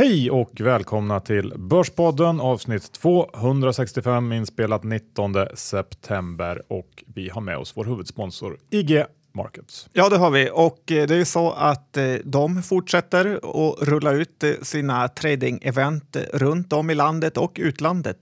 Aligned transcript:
Hej 0.00 0.30
och 0.30 0.60
välkomna 0.60 1.20
till 1.20 1.52
Börspodden 1.56 2.40
avsnitt 2.40 2.92
265 2.92 4.32
inspelat 4.32 4.84
19 4.84 5.34
september 5.54 6.62
och 6.68 7.04
vi 7.14 7.28
har 7.28 7.40
med 7.40 7.56
oss 7.56 7.72
vår 7.76 7.84
huvudsponsor 7.84 8.58
IG 8.70 9.04
Markets. 9.32 9.88
Ja, 9.92 10.08
det 10.08 10.16
har 10.16 10.30
vi 10.30 10.50
och 10.52 10.92
eh, 10.92 11.06
det 11.06 11.14
är 11.16 11.24
så 11.24 11.50
att 11.50 11.96
eh, 11.96 12.14
de 12.24 12.62
fortsätter 12.62 13.34
att 13.34 13.88
rulla 13.88 14.12
ut 14.12 14.44
eh, 14.44 14.50
sina 14.62 15.06
trading-event 15.06 16.16
runt 16.32 16.72
om 16.72 16.90
i 16.90 16.94
landet 16.94 17.36
och 17.36 17.56
utlandet. 17.60 18.18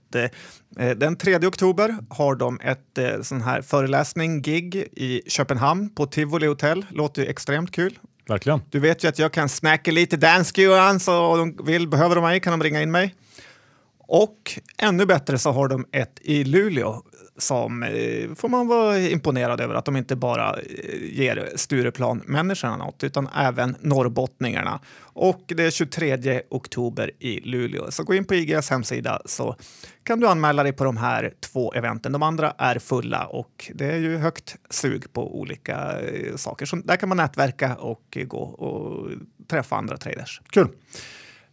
Den 0.95 1.15
3 1.15 1.35
oktober 1.35 1.95
har 2.09 2.35
de 2.35 2.59
ett 2.59 3.25
sån 3.25 3.41
här 3.41 3.61
föreläsning, 3.61 4.41
gig 4.41 4.75
i 4.75 5.21
Köpenhamn 5.27 5.89
på 5.89 6.05
Tivoli 6.05 6.47
Hotel. 6.47 6.85
Låter 6.89 7.21
ju 7.21 7.27
extremt 7.27 7.71
kul. 7.71 7.99
Verkligen. 8.29 8.61
Du 8.69 8.79
vet 8.79 9.03
ju 9.03 9.07
att 9.07 9.19
jag 9.19 9.33
kan 9.33 9.49
snacka 9.49 9.91
lite 9.91 10.17
dansk 10.17 10.57
Johan, 10.57 10.99
så 10.99 11.35
de 11.35 11.65
vill, 11.65 11.87
behöver 11.87 12.15
de 12.15 12.21
mig 12.21 12.39
kan 12.39 12.59
de 12.59 12.63
ringa 12.63 12.81
in 12.81 12.91
mig. 12.91 13.15
Och 14.07 14.59
ännu 14.77 15.05
bättre 15.05 15.37
så 15.37 15.51
har 15.51 15.67
de 15.67 15.85
ett 15.91 16.19
i 16.21 16.43
Luleå 16.43 17.03
som 17.41 17.83
eh, 17.83 18.35
får 18.35 18.49
man 18.49 18.67
vara 18.67 18.99
imponerad 18.99 19.61
över 19.61 19.75
att 19.75 19.85
de 19.85 19.95
inte 19.97 20.15
bara 20.15 20.53
eh, 20.53 21.19
ger 21.19 21.49
Stureplan-människorna 21.55 22.77
något 22.77 23.03
utan 23.03 23.29
även 23.35 23.75
norrbottningarna. 23.81 24.79
Och 25.01 25.43
det 25.47 25.63
är 25.63 25.71
23 25.71 26.41
oktober 26.49 27.11
i 27.19 27.39
Luleå. 27.39 27.91
Så 27.91 28.03
gå 28.03 28.13
in 28.13 28.25
på 28.25 28.35
IGS 28.35 28.69
hemsida 28.69 29.21
så 29.25 29.55
kan 30.03 30.19
du 30.19 30.27
anmäla 30.27 30.63
dig 30.63 30.73
på 30.73 30.83
de 30.83 30.97
här 30.97 31.33
två 31.39 31.73
eventen. 31.73 32.11
De 32.11 32.23
andra 32.23 32.53
är 32.57 32.79
fulla 32.79 33.25
och 33.25 33.71
det 33.73 33.85
är 33.85 33.97
ju 33.97 34.17
högt 34.17 34.55
sug 34.69 35.13
på 35.13 35.39
olika 35.39 35.99
eh, 36.01 36.35
saker. 36.35 36.65
Så 36.65 36.75
där 36.75 36.95
kan 36.95 37.09
man 37.09 37.17
nätverka 37.17 37.75
och 37.75 38.17
gå 38.25 38.41
och 38.41 39.09
träffa 39.47 39.75
andra 39.75 39.97
traders. 39.97 40.41
Kul! 40.49 40.67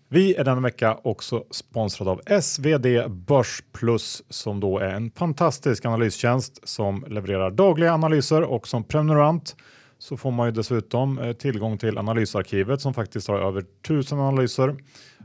Vi 0.08 0.34
är 0.34 0.44
denna 0.44 0.60
vecka 0.60 0.98
också 1.02 1.44
sponsrade 1.50 2.10
av 2.10 2.40
SvD 2.40 2.86
Börs 3.08 3.62
Plus 3.72 4.22
som 4.28 4.60
då 4.60 4.78
är 4.78 4.88
en 4.88 5.10
fantastisk 5.10 5.84
analystjänst 5.84 6.68
som 6.68 7.04
levererar 7.08 7.50
dagliga 7.50 7.92
analyser 7.92 8.42
och 8.42 8.68
som 8.68 8.84
prenumerant 8.84 9.56
så 9.98 10.16
får 10.16 10.30
man 10.30 10.46
ju 10.46 10.52
dessutom 10.52 11.18
eh, 11.18 11.32
tillgång 11.32 11.78
till 11.78 11.98
analysarkivet 11.98 12.80
som 12.80 12.94
faktiskt 12.94 13.28
har 13.28 13.38
över 13.38 13.64
tusen 13.86 14.20
analyser. 14.20 14.76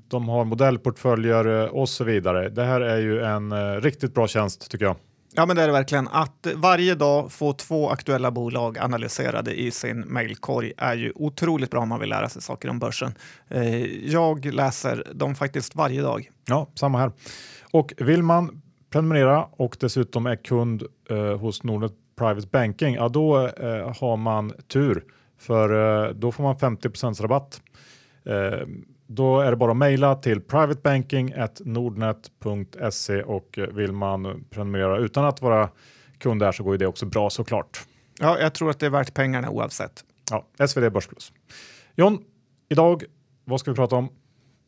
De 0.08 0.30
har 0.30 0.46
modellportföljer 0.46 1.64
eh, 1.64 1.70
och 1.70 1.90
så 1.90 2.04
vidare. 2.04 2.50
Det 2.50 2.64
här 2.64 2.82
är 2.82 2.98
ju 2.98 3.22
en 3.22 3.52
eh, 3.52 3.82
riktigt 3.82 4.14
bra 4.14 4.28
tjänst 4.28 4.72
tycker 4.72 4.86
jag. 4.86 4.96
Ja, 5.36 5.46
men 5.46 5.56
det 5.56 5.62
är 5.62 5.68
det 5.68 5.74
verkligen. 5.74 6.08
Att 6.08 6.48
varje 6.56 6.96
dag 6.96 7.32
få 7.32 7.54
två 7.54 7.90
aktuella 7.90 8.32
bolag 8.32 8.78
analyserade 8.78 9.54
i 9.62 9.72
sin 9.72 10.00
mejlkorg 10.00 10.74
är 10.78 10.96
ju 10.96 11.12
otroligt 11.16 11.72
bra 11.72 11.82
om 11.82 11.90
man 11.90 12.00
vill 12.00 12.10
lära 12.10 12.30
sig 12.30 12.42
saker 12.42 12.70
om 12.70 12.80
börsen. 12.80 13.14
Eh, 13.48 13.86
jag 13.86 14.46
läser 14.46 15.08
dem 15.14 15.36
faktiskt 15.36 15.76
varje 15.76 16.02
dag. 16.02 16.30
Ja, 16.46 16.68
samma 16.76 17.00
här. 17.00 17.12
Och 17.72 17.94
vill 17.98 18.24
man 18.24 18.62
prenumerera 18.90 19.44
och 19.44 19.78
dessutom 19.80 20.26
är 20.26 20.36
kund 20.36 20.84
eh, 21.10 21.38
hos 21.38 21.64
Nordnet 21.64 21.94
Private 22.18 22.48
Banking, 22.52 22.96
ja 22.96 23.10
då 23.10 23.48
eh, 23.48 23.96
har 24.00 24.18
man 24.18 24.54
tur 24.68 25.04
för 25.38 26.06
eh, 26.06 26.14
då 26.14 26.32
får 26.32 26.44
man 26.44 26.60
50 26.60 26.90
rabatt. 27.24 27.62
Eh, 28.26 28.68
Eh, 29.12 29.16
då 29.16 29.40
är 29.40 29.52
det 29.52 29.58
bara 29.58 29.72
att 29.72 29.78
mejla 29.78 30.16
till 30.16 30.42
privatebanking.nordnet.se 30.42 33.24
och 33.24 33.60
vill 33.72 33.92
man 33.92 34.46
prenumerera 34.50 34.98
utan 34.98 35.26
att 35.26 35.42
vara 35.42 35.70
kund 36.18 36.42
där 36.42 36.52
så 36.52 36.64
går 36.64 36.78
det 36.78 36.88
också 36.88 37.06
bra 37.06 37.30
såklart. 37.30 37.82
Ja, 38.20 38.40
jag 38.40 38.54
tror 38.54 38.70
att 38.70 38.80
det 38.80 38.86
är 38.86 38.90
värt 38.90 39.14
pengarna 39.14 39.50
oavsett. 39.50 40.04
Ja, 40.32 40.46
SvD 40.68 40.92
Börsplus. 40.92 41.32
John, 41.96 42.20
idag, 42.70 43.04
vad 43.46 43.60
ska 43.60 43.72
vi 43.72 43.76
prata 43.76 43.96
om? 43.96 44.10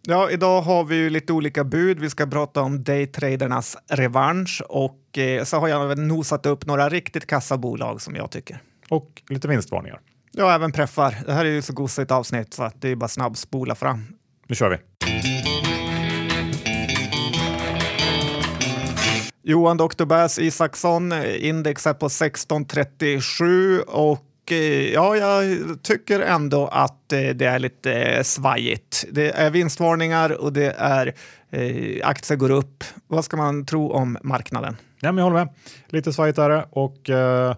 Ja, 0.07 0.29
idag 0.29 0.61
har 0.61 0.83
vi 0.83 0.95
ju 0.95 1.09
lite 1.09 1.33
olika 1.33 1.63
bud. 1.63 1.99
Vi 1.99 2.09
ska 2.09 2.27
prata 2.27 2.61
om 2.61 2.83
daytradernas 2.83 3.77
revansch 3.87 4.61
och 4.69 5.17
eh, 5.17 5.43
så 5.43 5.57
har 5.57 5.67
jag 5.67 5.97
nosat 5.97 6.45
upp 6.45 6.65
några 6.65 6.89
riktigt 6.89 7.25
kassa 7.25 7.57
bolag 7.57 8.01
som 8.01 8.15
jag 8.15 8.31
tycker. 8.31 8.57
Och 8.89 9.21
lite 9.29 9.47
vinstvarningar. 9.47 9.99
Ja, 10.31 10.55
även 10.55 10.71
preffar. 10.71 11.15
Det 11.25 11.33
här 11.33 11.45
är 11.45 11.49
ju 11.49 11.61
så 11.61 11.73
gosigt 11.73 12.11
avsnitt 12.11 12.53
så 12.53 12.63
att 12.63 12.81
det 12.81 12.89
är 12.89 12.95
bara 12.95 13.07
snabbspola 13.07 13.75
fram. 13.75 14.05
Nu 14.47 14.55
kör 14.55 14.69
vi! 14.69 14.77
Johan 19.45 19.77
Dr. 19.77 20.05
Bass 20.05 20.39
Isaksson, 20.39 21.13
index 21.23 21.87
är 21.87 21.93
på 21.93 22.05
1637 22.05 23.79
och 23.79 24.51
eh, 24.51 24.93
ja, 24.93 25.15
jag 25.15 25.43
tycker 25.83 26.19
ändå 26.19 26.67
att 26.67 27.13
eh, 27.13 27.19
det 27.19 27.45
är 27.45 27.59
lite 27.59 27.93
eh, 27.93 28.23
svajigt. 28.23 29.05
Det 29.11 29.31
är 29.31 29.49
vinstvarningar 29.49 30.41
och 30.41 30.53
det 30.53 30.75
är 30.77 31.13
eh, 31.51 32.07
aktier 32.07 32.37
går 32.37 32.51
upp. 32.51 32.83
Vad 33.07 33.25
ska 33.25 33.37
man 33.37 33.65
tro 33.65 33.91
om 33.91 34.17
marknaden? 34.23 34.77
Ja, 34.99 35.11
men 35.11 35.17
jag 35.17 35.31
håller 35.31 35.45
med. 35.45 35.55
Lite 35.87 36.13
svajigt 36.13 36.37
är 36.37 36.49
det 36.49 36.65
och 36.69 37.09
eh, 37.09 37.55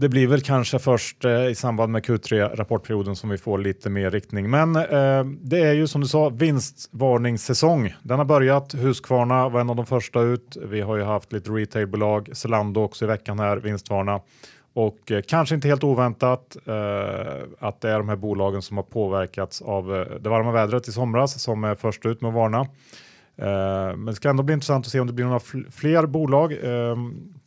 det 0.00 0.08
blir 0.08 0.26
väl 0.26 0.40
kanske 0.40 0.78
först 0.78 1.24
eh, 1.24 1.46
i 1.46 1.54
samband 1.54 1.92
med 1.92 2.02
Q3-rapportperioden 2.04 3.16
som 3.16 3.30
vi 3.30 3.38
får 3.38 3.58
lite 3.58 3.90
mer 3.90 4.10
riktning. 4.10 4.50
Men 4.50 4.76
eh, 4.76 5.24
det 5.24 5.60
är 5.60 5.72
ju 5.72 5.86
som 5.86 6.00
du 6.00 6.06
sa 6.06 6.28
vinstvarningssäsong. 6.28 7.94
Den 8.02 8.18
har 8.18 8.24
börjat. 8.24 8.74
Husqvarna 8.74 9.48
var 9.48 9.60
en 9.60 9.70
av 9.70 9.76
de 9.76 9.86
första 9.86 10.20
ut. 10.20 10.56
Vi 10.62 10.80
har 10.80 10.96
ju 10.96 11.02
haft 11.02 11.32
lite 11.32 11.50
retailbolag, 11.50 12.28
Zalando 12.32 12.80
också 12.80 13.04
i 13.04 13.08
veckan 13.08 13.38
här, 13.38 13.56
vinstvarna. 13.56 14.20
Och 14.72 15.12
eh, 15.12 15.22
kanske 15.22 15.54
inte 15.54 15.68
helt 15.68 15.84
oväntat 15.84 16.56
eh, 16.66 17.42
att 17.58 17.80
det 17.80 17.90
är 17.90 17.98
de 17.98 18.08
här 18.08 18.16
bolagen 18.16 18.62
som 18.62 18.76
har 18.76 18.84
påverkats 18.84 19.62
av 19.62 19.96
eh, 19.96 20.14
det 20.20 20.28
varma 20.28 20.52
vädret 20.52 20.88
i 20.88 20.92
somras 20.92 21.42
som 21.42 21.64
är 21.64 21.74
först 21.74 22.06
ut 22.06 22.20
med 22.20 22.28
att 22.28 22.34
varna. 22.34 22.60
Eh, 23.36 23.96
men 23.96 24.06
det 24.06 24.14
ska 24.14 24.30
ändå 24.30 24.42
bli 24.42 24.54
intressant 24.54 24.86
att 24.86 24.92
se 24.92 25.00
om 25.00 25.06
det 25.06 25.12
blir 25.12 25.24
några 25.24 25.40
fl 25.40 25.58
fler 25.70 26.06
bolag. 26.06 26.52
Ehm, 26.62 27.37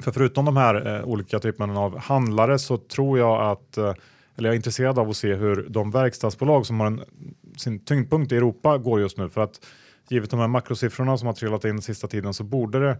för 0.00 0.12
förutom 0.12 0.44
de 0.44 0.56
här 0.56 0.96
eh, 0.96 1.04
olika 1.04 1.38
typerna 1.38 1.80
av 1.80 1.98
handlare 1.98 2.58
så 2.58 2.76
tror 2.76 3.18
jag 3.18 3.42
att, 3.42 3.76
eh, 3.76 3.94
eller 4.36 4.48
jag 4.48 4.52
är 4.52 4.56
intresserad 4.56 4.98
av 4.98 5.10
att 5.10 5.16
se 5.16 5.34
hur 5.34 5.66
de 5.68 5.90
verkstadsbolag 5.90 6.66
som 6.66 6.80
har 6.80 6.86
en, 6.86 7.02
sin 7.56 7.84
tyngdpunkt 7.84 8.32
i 8.32 8.36
Europa 8.36 8.78
går 8.78 9.00
just 9.00 9.18
nu. 9.18 9.28
För 9.28 9.40
att 9.40 9.60
givet 10.08 10.30
de 10.30 10.40
här 10.40 10.48
makrosiffrorna 10.48 11.18
som 11.18 11.26
har 11.26 11.34
trillat 11.34 11.64
in 11.64 11.82
sista 11.82 12.08
tiden 12.08 12.34
så 12.34 12.44
borde 12.44 12.78
det 12.78 12.96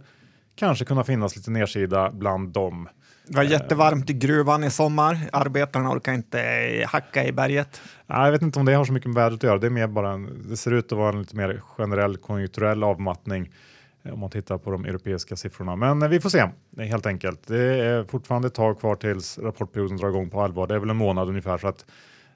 kanske 0.54 0.84
kunna 0.84 1.04
finnas 1.04 1.36
lite 1.36 1.50
nedsida 1.50 2.10
bland 2.10 2.48
dem. 2.48 2.88
Det 3.26 3.36
var 3.36 3.44
jättevarmt 3.44 4.10
i 4.10 4.12
gruvan 4.12 4.64
i 4.64 4.70
sommar. 4.70 5.19
Arbetarna 5.32 5.91
orkar 5.91 6.12
inte 6.12 6.38
hacka 6.88 7.24
i 7.26 7.32
berget. 7.32 7.80
Nej, 8.06 8.24
jag 8.24 8.32
vet 8.32 8.42
inte 8.42 8.59
om 8.59 8.64
det 8.64 8.74
har 8.74 8.84
så 8.84 8.92
mycket 8.92 9.09
med 9.09 9.14
vädret 9.14 9.38
att 9.38 9.42
göra. 9.42 9.59
Det 9.59 9.66
är 9.66 9.70
mer 9.70 9.86
bara 9.86 10.10
en, 10.10 10.44
det 10.48 10.56
ser 10.56 10.70
ut 10.70 10.92
att 10.92 10.98
vara 10.98 11.09
en 11.09 11.19
lite 11.19 11.36
mer 11.36 11.62
generell 11.76 12.16
konjunkturell 12.16 12.84
avmattning 12.84 13.50
om 14.11 14.21
man 14.21 14.31
tittar 14.31 14.59
på 14.59 14.71
de 14.71 14.85
europeiska 14.85 15.37
siffrorna. 15.37 15.77
Men 15.77 16.11
vi 16.11 16.21
får 16.21 16.31
se 16.31 16.49
helt 16.79 17.07
enkelt. 17.07 17.47
Det 17.47 17.63
är 17.63 18.05
fortfarande 18.05 18.49
ett 18.49 18.55
tag 18.55 18.81
kvar 18.81 18.95
tills 18.95 19.39
rapportperioden 19.39 19.97
drar 19.97 20.09
igång 20.09 20.31
på 20.31 20.41
allvar. 20.41 20.67
Det 20.67 20.75
är 20.75 20.79
väl 20.79 20.91
en 20.91 20.97
månad 20.97 21.29
ungefär 21.29 21.59
så 21.59 21.69
att 21.69 21.85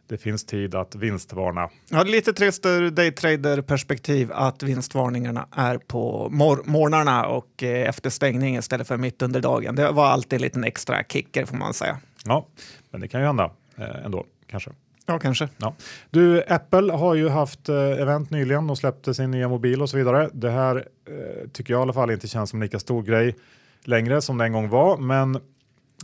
det 0.09 0.19
finns 0.19 0.44
tid 0.44 0.75
att 0.75 0.94
vinstvarna. 0.94 1.69
Ja, 1.91 2.03
lite 2.03 2.32
trist 2.32 2.66
ur 2.66 2.91
daytrader 2.91 3.62
perspektiv 3.62 4.32
att 4.32 4.62
vinstvarningarna 4.62 5.49
är 5.53 5.78
på 5.78 6.28
mor 6.31 6.62
morgnarna 6.65 7.27
och 7.27 7.62
eh, 7.62 7.88
efter 7.88 8.10
stängning 8.10 8.56
istället 8.56 8.88
för 8.88 8.97
mitt 8.97 9.22
under 9.22 9.41
dagen. 9.41 9.75
Det 9.75 9.91
var 9.91 10.06
alltid 10.06 10.37
en 10.37 10.43
liten 10.43 10.65
extra 10.65 11.04
kicker 11.04 11.47
får 11.47 11.56
man 11.56 11.75
säga. 11.75 11.98
Ja, 12.25 12.47
men 12.91 13.00
det 13.00 13.09
kan 13.09 13.21
ju 13.21 13.27
hända 13.27 13.50
eh, 13.77 14.04
ändå 14.04 14.25
kanske. 14.47 14.71
Ja, 15.06 15.18
kanske. 15.18 15.48
Ja. 15.56 15.74
Du, 16.10 16.44
Apple 16.48 16.92
har 16.92 17.14
ju 17.14 17.28
haft 17.28 17.68
eh, 17.68 17.76
event 17.76 18.30
nyligen 18.30 18.70
och 18.70 18.78
släppte 18.78 19.14
sin 19.14 19.30
nya 19.30 19.48
mobil 19.48 19.82
och 19.82 19.90
så 19.90 19.96
vidare. 19.96 20.30
Det 20.32 20.50
här 20.50 20.76
eh, 20.76 21.48
tycker 21.52 21.74
jag 21.74 21.80
i 21.80 21.82
alla 21.82 21.92
fall 21.92 22.10
inte 22.10 22.28
känns 22.28 22.50
som 22.50 22.56
en 22.56 22.64
lika 22.64 22.78
stor 22.78 23.03
grej 23.03 23.36
längre 23.84 24.22
som 24.22 24.38
det 24.38 24.44
en 24.44 24.53
gång 24.53 24.68
var, 24.68 24.97
men 24.97 25.34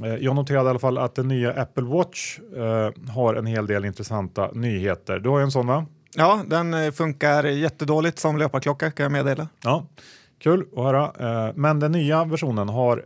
eh, 0.03 0.15
jag 0.21 0.37
noterade 0.37 0.67
i 0.67 0.71
alla 0.71 0.79
fall 0.79 0.99
att 0.99 1.15
den 1.15 1.29
nya 1.29 1.53
Apple 1.53 1.85
Watch 1.85 2.39
eh, 2.39 3.13
har 3.13 3.35
en 3.35 3.47
hel 3.47 3.67
del 3.67 3.85
intressanta 3.85 4.51
nyheter. 4.53 5.19
Du 5.19 5.29
har 5.29 5.39
ju 5.39 5.45
en 5.45 5.51
sån 5.51 5.67
va? 5.67 5.87
Ja, 6.17 6.43
den 6.47 6.75
eh, 6.75 6.93
funkar 6.93 7.45
jättedåligt 7.45 8.19
som 8.19 8.39
löparklocka 8.39 8.91
kan 8.91 9.05
jag 9.05 9.13
meddela. 9.13 9.49
Ja, 9.63 9.87
kul 10.39 10.65
att 10.77 10.85
höra. 10.85 11.53
Men 11.55 11.81
den 11.81 11.93
nya 11.93 12.25
versionen 12.25 12.69
har 12.69 13.05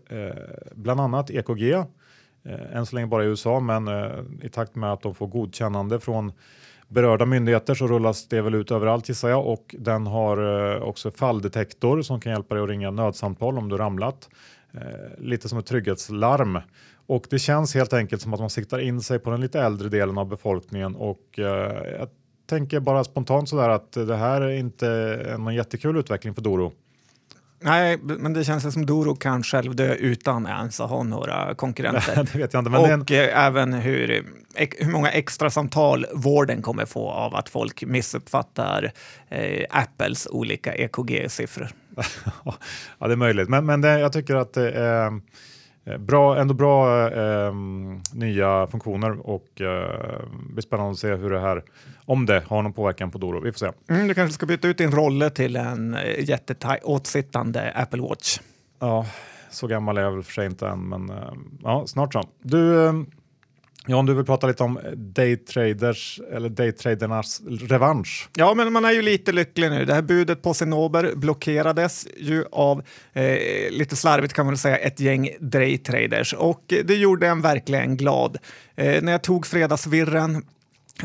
bland 0.75 1.01
annat 1.01 1.31
EKG 1.31 1.85
Eh, 2.49 2.77
än 2.77 2.87
så 2.87 2.97
länge 2.97 3.07
bara 3.07 3.25
i 3.25 3.27
USA, 3.27 3.61
men 3.61 3.89
eh, 3.89 4.11
i 4.43 4.49
takt 4.49 4.75
med 4.75 4.93
att 4.93 5.03
de 5.03 5.15
får 5.15 5.27
godkännande 5.27 6.01
från 6.01 6.33
berörda 6.89 7.27
myndigheter 7.27 7.75
så 7.75 7.87
rullas 7.87 8.29
det 8.29 8.43
väl 8.43 8.55
ut 8.55 8.71
överallt 8.71 9.09
gissar 9.09 9.29
jag 9.29 9.47
och 9.47 9.75
den 9.79 10.07
har 10.07 10.73
eh, 10.75 10.83
också 10.83 11.11
falldetektor 11.11 12.03
som 12.03 12.21
kan 12.21 12.33
hjälpa 12.33 12.55
dig 12.55 12.65
att 12.65 12.71
ringa 12.71 12.91
nödsamtal 12.91 13.59
om 13.59 13.69
du 13.69 13.77
ramlat. 13.77 14.29
Eh, 14.75 14.81
lite 15.19 15.49
som 15.49 15.59
ett 15.59 15.67
trygghetslarm 15.67 16.59
och 17.07 17.27
det 17.31 17.39
känns 17.39 17.75
helt 17.75 17.93
enkelt 17.93 18.23
som 18.23 18.35
att 18.35 18.41
man 18.41 18.51
siktar 18.51 18.79
in 18.79 19.01
sig 19.01 19.19
på 19.19 19.31
den 19.31 19.41
lite 19.41 19.61
äldre 19.61 19.89
delen 19.89 20.19
av 20.19 20.29
befolkningen 20.29 20.97
och 20.97 21.39
eh, 21.39 21.45
jag 21.99 22.09
tänker 22.47 22.81
bara 22.81 23.05
spontant 23.05 23.49
sådär 23.49 23.69
att 23.69 23.93
det 23.93 24.17
här 24.17 24.41
är 24.41 24.51
inte 24.51 25.37
någon 25.39 25.55
jättekul 25.55 25.97
utveckling 25.97 26.35
för 26.35 26.43
Doro. 26.43 26.73
Nej, 27.61 27.99
men 28.03 28.33
det 28.33 28.45
känns 28.45 28.73
som 28.75 28.87
Doro 28.87 29.15
kan 29.15 29.43
själv 29.43 29.77
dö 29.77 29.95
utan 29.95 30.47
ens 30.47 30.81
att 30.81 30.91
ha 30.91 31.03
några 31.03 31.55
konkurrenter. 31.55 32.17
det 32.33 32.39
vet 32.39 32.53
jag 32.53 32.61
inte. 32.61 32.71
Men 32.71 32.81
och 32.81 32.89
en... 32.89 33.01
eh, 33.01 33.47
även 33.47 33.73
hur, 33.73 34.27
hur 34.79 34.91
många 34.91 35.11
extra 35.11 35.51
samtal 35.51 36.07
vården 36.15 36.63
kommer 36.63 36.85
få 36.85 37.11
av 37.11 37.35
att 37.35 37.49
folk 37.49 37.85
missuppfattar 37.85 38.93
eh, 39.29 39.65
Apples 39.71 40.29
olika 40.31 40.75
EKG-siffror. 40.75 41.69
ja, 42.99 43.07
det 43.07 43.13
är 43.13 43.17
möjligt. 43.17 43.49
Men, 43.49 43.67
men 43.67 43.81
det, 43.81 43.99
jag 44.01 44.13
tycker 44.13 44.35
att 44.35 44.53
det 44.53 44.71
är 44.71 45.07
Eh, 45.07 45.13
bra, 45.99 46.41
ändå 46.41 46.55
bra 46.55 47.09
eh, 47.11 47.55
nya 48.13 48.67
funktioner 48.67 49.31
och 49.31 49.61
eh, 49.61 50.21
blir 50.51 50.63
spännande 50.63 50.93
att 50.93 50.99
se 50.99 51.15
hur 51.15 51.31
det 51.31 51.41
här, 51.41 51.63
om 52.05 52.27
det 52.27 52.43
har 52.47 52.63
någon 52.63 52.73
påverkan 52.73 53.11
på 53.11 53.19
Doro. 53.19 53.41
Vi 53.41 53.53
får 53.53 53.59
se. 53.59 53.71
Mm, 53.89 54.09
du 54.09 54.15
kanske 54.15 54.35
ska 54.35 54.47
byta 54.47 54.69
ut 54.69 54.79
din 54.79 54.91
rolle 54.91 55.31
till 55.31 55.57
en 55.57 55.95
eh, 55.95 56.29
jätteåtsittande 56.29 57.73
Apple 57.75 58.03
Watch. 58.03 58.39
Ja, 58.79 59.07
så 59.51 59.67
gammal 59.67 59.99
är 59.99 60.03
jag 60.03 60.13
väl 60.13 60.23
för 60.23 60.33
sig 60.33 60.47
inte 60.47 60.69
än, 60.69 60.89
men 60.89 61.11
eh, 61.11 61.33
ja, 61.63 61.85
snart 61.87 62.13
så. 62.13 62.23
Du, 62.43 62.89
John, 63.87 64.07
du 64.07 64.15
vill 64.15 64.25
prata 64.25 64.47
lite 64.47 64.63
om 64.63 64.79
daytraders 64.97 66.21
eller 66.33 66.49
daytradernas 66.49 67.41
revansch. 67.47 68.29
Ja, 68.35 68.55
men 68.55 68.73
man 68.73 68.85
är 68.85 68.93
ju 68.93 69.03
lite 69.03 69.33
lycklig 69.33 69.71
nu. 69.71 69.85
Det 69.85 69.95
här 69.95 70.03
budet 70.03 70.43
på 70.43 70.55
Cinnober 70.55 71.13
blockerades 71.17 72.07
ju 72.17 72.45
av, 72.53 72.83
eh, 73.13 73.71
lite 73.71 73.97
slarvigt 73.97 74.35
kan 74.35 74.47
man 74.47 74.53
väl 74.53 74.59
säga, 74.59 74.77
ett 74.77 75.01
gäng 75.01 75.31
daytraders 75.41 76.33
och 76.35 76.63
det 76.85 76.97
gjorde 76.97 77.29
en 77.29 77.41
verkligen 77.41 77.97
glad. 77.97 78.39
Eh, 78.77 79.03
när 79.03 79.13
jag 79.13 79.23
tog 79.23 79.47
fredagsvirren 79.47 80.43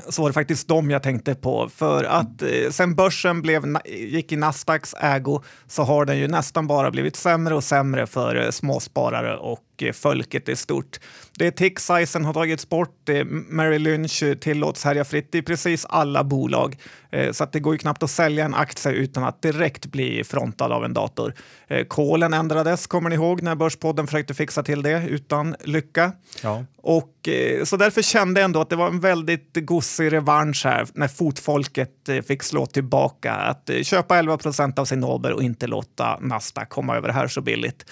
så 0.09 0.21
var 0.21 0.29
det 0.29 0.33
faktiskt 0.33 0.67
dem 0.67 0.89
jag 0.89 1.03
tänkte 1.03 1.35
på. 1.35 1.69
För 1.75 2.03
att 2.03 2.41
eh, 2.41 2.69
sen 2.71 2.95
börsen 2.95 3.41
blev, 3.41 3.77
gick 3.85 4.31
i 4.31 4.35
Nasdaqs 4.35 4.95
ägo 5.01 5.41
så 5.67 5.83
har 5.83 6.05
den 6.05 6.17
ju 6.17 6.27
nästan 6.27 6.67
bara 6.67 6.91
blivit 6.91 7.15
sämre 7.15 7.55
och 7.55 7.63
sämre 7.63 8.07
för 8.07 8.35
eh, 8.35 8.49
småsparare 8.49 9.37
och 9.37 9.63
eh, 9.81 9.91
folket 9.91 10.49
i 10.49 10.55
stort. 10.55 10.99
Det 11.37 11.47
är 11.47 11.51
tick-sizen 11.51 12.25
har 12.25 12.33
tagits 12.33 12.69
bort, 12.69 12.99
det 13.03 13.23
Merrill 13.25 13.81
Lynch 13.81 14.23
tillåts 14.39 14.83
härja 14.83 15.05
fritt 15.05 15.35
i 15.35 15.41
precis 15.41 15.85
alla 15.85 16.23
bolag. 16.23 16.77
Eh, 17.11 17.31
så 17.31 17.43
att 17.43 17.51
det 17.51 17.59
går 17.59 17.73
ju 17.73 17.77
knappt 17.77 18.03
att 18.03 18.11
sälja 18.11 18.45
en 18.45 18.53
aktie 18.53 18.91
utan 18.91 19.23
att 19.23 19.41
direkt 19.41 19.85
bli 19.85 20.23
frontad 20.23 20.71
av 20.71 20.85
en 20.85 20.93
dator. 20.93 21.33
Eh, 21.67 21.85
kolen 21.85 22.33
ändrades, 22.33 22.87
kommer 22.87 23.09
ni 23.09 23.15
ihåg, 23.15 23.41
när 23.41 23.55
Börspodden 23.55 24.07
försökte 24.07 24.33
fixa 24.33 24.63
till 24.63 24.81
det 24.81 25.07
utan 25.07 25.55
lycka. 25.63 26.11
Ja. 26.43 26.65
Och, 26.83 27.27
eh, 27.27 27.63
så 27.63 27.77
därför 27.77 28.01
kände 28.01 28.39
jag 28.39 28.45
ändå 28.45 28.61
att 28.61 28.69
det 28.69 28.75
var 28.75 28.87
en 28.87 28.99
väldigt 28.99 29.55
gosig 29.55 30.13
revansch 30.13 30.65
här 30.65 30.87
när 30.93 31.07
fotfolket 31.07 32.09
fick 32.27 32.43
slå 32.43 32.65
tillbaka. 32.65 33.33
Att 33.33 33.69
köpa 33.83 34.17
11 34.17 34.37
procent 34.37 34.79
av 34.79 34.85
sin 34.85 34.99
Nobel 34.99 35.33
och 35.33 35.43
inte 35.43 35.67
låta 35.67 36.19
Nasdaq 36.19 36.69
komma 36.69 36.95
över 36.95 37.07
det 37.07 37.13
här 37.13 37.27
så 37.27 37.41
billigt. 37.41 37.85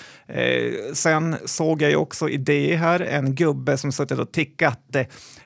sen 0.93 1.35
såg 1.45 1.81
jag 1.81 1.89
ju 1.89 1.95
också 1.95 2.29
idé 2.29 2.75
här, 2.75 2.99
en 2.99 3.28
gubbe 3.35 3.77
som 3.77 3.91
suttit 3.91 4.19
och 4.19 4.31
tickat 4.31 4.95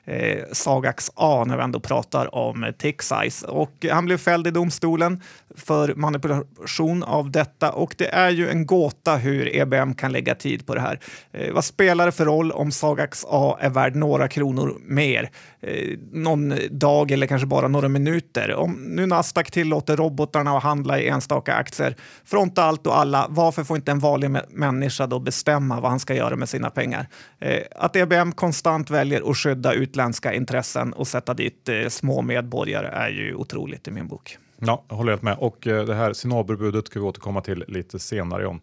eh, 0.04 0.42
Sagax 0.52 1.10
A 1.14 1.44
när 1.46 1.56
vi 1.56 1.62
ändå 1.62 1.80
pratar 1.80 2.34
om 2.34 2.72
tick 2.78 3.02
size. 3.02 3.46
Och 3.46 3.86
han 3.90 4.04
blev 4.04 4.18
fälld 4.18 4.46
i 4.46 4.50
domstolen 4.50 5.22
för 5.56 5.94
manipulation 5.94 7.02
av 7.02 7.30
detta 7.30 7.72
och 7.72 7.94
det 7.98 8.14
är 8.14 8.30
ju 8.30 8.50
en 8.50 8.66
gåta 8.66 9.16
hur 9.16 9.56
EBM 9.56 9.94
kan 9.94 10.12
lägga 10.12 10.34
tid 10.34 10.66
på 10.66 10.74
det 10.74 10.80
här. 10.80 11.00
Eh, 11.32 11.52
vad 11.52 11.64
spelar 11.64 12.06
det 12.06 12.12
för 12.12 12.24
roll 12.24 12.52
om 12.52 12.72
Sagax 12.72 13.24
A 13.28 13.56
är 13.60 13.70
värd 13.70 13.96
några 13.96 14.28
kronor 14.28 14.76
mer 14.80 15.30
eh, 15.60 15.98
någon 16.12 16.54
dag 16.70 17.10
eller 17.10 17.26
kanske 17.26 17.46
bara 17.46 17.68
några 17.68 17.88
minuter? 17.88 18.54
Om 18.54 18.72
nu 18.72 19.06
Nasdaq 19.06 19.50
tillåter 19.50 19.96
robotarna 19.96 20.56
att 20.56 20.62
handla 20.62 21.00
i 21.00 21.08
enstaka 21.08 21.54
aktier, 21.54 21.96
fronta 22.24 22.64
allt 22.64 22.86
och 22.86 22.98
alla, 22.98 23.26
varför 23.28 23.64
får 23.64 23.76
inte 23.76 23.90
en 23.90 23.98
vanlig 23.98 24.30
människa 24.48 25.06
då 25.06 25.18
bestämma 25.18 25.80
vad 25.80 25.90
han 25.90 26.00
ska 26.00 26.14
göra 26.14 26.36
med 26.36 26.48
sina 26.48 26.70
pengar? 26.70 27.06
Eh, 27.40 27.62
att 27.74 27.96
EBM 27.96 28.32
konstant 28.32 28.90
väljer 28.90 29.30
att 29.30 29.36
skydda 29.36 29.72
utländska 29.72 30.32
intressen 30.32 30.92
och 30.92 31.08
sätta 31.08 31.34
dit 31.34 31.68
eh, 31.68 31.88
små 31.88 32.22
medborgare 32.22 32.86
är 32.86 33.08
ju 33.08 33.34
otroligt 33.34 33.88
i 33.88 33.90
min 33.90 34.08
bok. 34.08 34.38
Ja, 34.58 34.84
jag 34.88 34.96
håller 34.96 35.12
helt 35.12 35.22
med. 35.22 35.36
Och 35.38 35.66
eh, 35.66 35.84
det 35.84 35.94
här 35.94 36.12
Sinaberbudet 36.12 36.86
ska 36.86 37.00
vi 37.00 37.06
återkomma 37.06 37.40
till 37.40 37.64
lite 37.68 37.98
senare 37.98 38.42
John. 38.42 38.60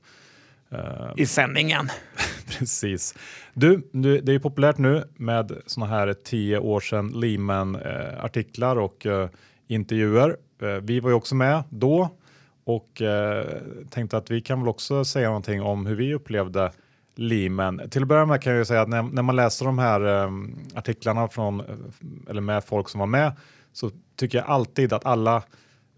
Uh, 0.74 1.12
I 1.18 1.26
sändningen. 1.26 1.90
Precis. 2.58 3.16
Du, 3.54 3.90
du, 3.92 4.22
det 4.22 4.34
är 4.34 4.40
populärt 4.40 4.78
nu 4.78 5.04
med 5.16 5.52
såna 5.66 5.86
här 5.86 6.14
tio 6.14 6.58
år 6.58 6.80
sedan 6.80 7.08
Lehman-artiklar 7.10 8.76
och 8.76 9.06
uh, 9.06 9.28
intervjuer. 9.68 10.38
vi 10.82 11.00
var 11.00 11.10
ju 11.10 11.16
också 11.16 11.36
med 11.36 11.64
då 11.70 12.10
och 12.64 13.02
tänkte 13.90 14.18
att 14.18 14.32
vi 14.32 14.42
kan 14.42 14.60
väl 14.60 14.70
också 14.70 15.06
säga 15.06 15.28
någonting 15.28 15.62
om 15.62 15.86
hur 15.86 15.96
vi 15.96 16.14
upplevde 16.14 16.72
Lehman. 17.16 17.82
Till 17.90 18.02
att 18.02 18.08
börja 18.08 18.26
med 18.26 18.42
kan 18.42 18.54
jag 18.54 18.68
säga 18.68 18.82
att 18.82 18.90
när, 18.90 19.04
när 19.04 19.22
man 19.22 19.36
läser 19.36 19.66
de 19.66 19.80
här 19.80 20.02
um, 20.06 20.60
artiklarna 20.76 21.28
från, 21.28 21.60
eh, 21.60 21.66
eller 22.30 22.42
med 22.42 22.64
folk 22.64 22.90
som 22.90 23.00
var 23.00 23.08
med 23.08 23.32
så 23.74 23.92
tycker 24.16 24.38
jag 24.38 24.48
alltid 24.48 24.94
att 24.94 25.06
alla 25.06 25.36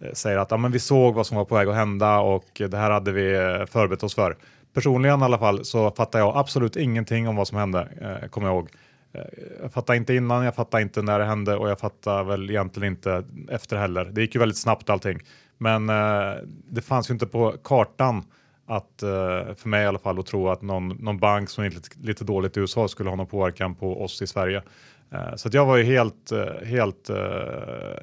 eh, 0.02 0.14
säger 0.14 0.38
att 0.38 0.52
ja, 0.52 0.58
men 0.58 0.72
vi 0.72 0.80
såg 0.80 1.16
vad 1.16 1.28
som 1.28 1.38
var 1.38 1.46
på 1.46 1.56
väg 1.56 1.68
att 1.68 1.76
hända 1.76 2.20
och 2.20 2.62
det 2.70 2.78
här 2.78 2.92
hade 2.92 3.12
vi 3.12 3.34
eh, 3.34 3.66
förberett 3.66 4.04
oss 4.04 4.16
för. 4.16 4.38
Personligen 4.74 5.22
i 5.22 5.24
alla 5.24 5.38
fall 5.38 5.66
så 5.66 5.92
fattar 5.92 6.20
jag 6.20 6.38
absolut 6.38 6.76
ingenting 6.76 7.28
om 7.28 7.36
vad 7.36 7.48
som 7.48 7.58
hände, 7.58 7.88
eh, 8.02 8.30
kommer 8.30 8.48
jag 8.48 8.56
ihåg. 8.56 8.70
Eh, 9.14 9.22
jag 9.62 9.74
fattar 9.74 9.94
inte 9.94 10.14
innan, 10.14 10.46
jag 10.46 10.56
fattar 10.56 10.80
inte 10.80 11.02
när 11.02 11.20
det 11.20 11.26
hände 11.26 11.56
och 11.56 11.70
jag 11.70 11.80
fattar 11.80 12.24
väl 12.24 12.50
egentligen 12.50 12.94
inte 12.94 13.24
efter 13.50 13.78
heller. 13.78 14.06
Det 14.06 14.22
gick 14.22 14.36
ju 14.36 14.40
väldigt 14.40 14.58
snabbt 14.58 14.90
allting. 14.90 15.20
Men 15.58 15.90
eh, 15.90 16.34
det 16.46 16.82
fanns 16.82 17.10
ju 17.10 17.14
inte 17.14 17.28
på 17.28 17.56
kartan 17.64 18.24
att, 18.66 19.04
eh, 19.04 19.56
för 19.56 19.68
mig 19.68 19.84
i 19.84 19.88
alla 19.88 20.00
fall, 20.00 20.20
att 20.20 20.26
tro 20.26 20.50
att 20.50 20.62
någon, 20.62 20.88
någon 20.88 21.20
bank 21.20 21.50
som 21.50 21.64
är 21.64 21.70
lite, 21.70 21.90
lite 22.02 22.24
dåligt 22.24 22.58
i 22.58 22.60
USA 22.60 22.88
skulle 22.88 23.10
ha 23.10 23.18
någon 23.18 23.28
påverkan 23.28 23.76
på 23.76 24.04
oss 24.04 24.22
i 24.22 24.28
Sverige. 24.28 24.64
Eh, 25.12 25.36
så 25.36 25.50
jag 25.52 25.66
var 25.66 25.78
ju 25.78 25.84
helt, 25.84 26.32
eh, 26.32 26.66
helt 26.66 27.10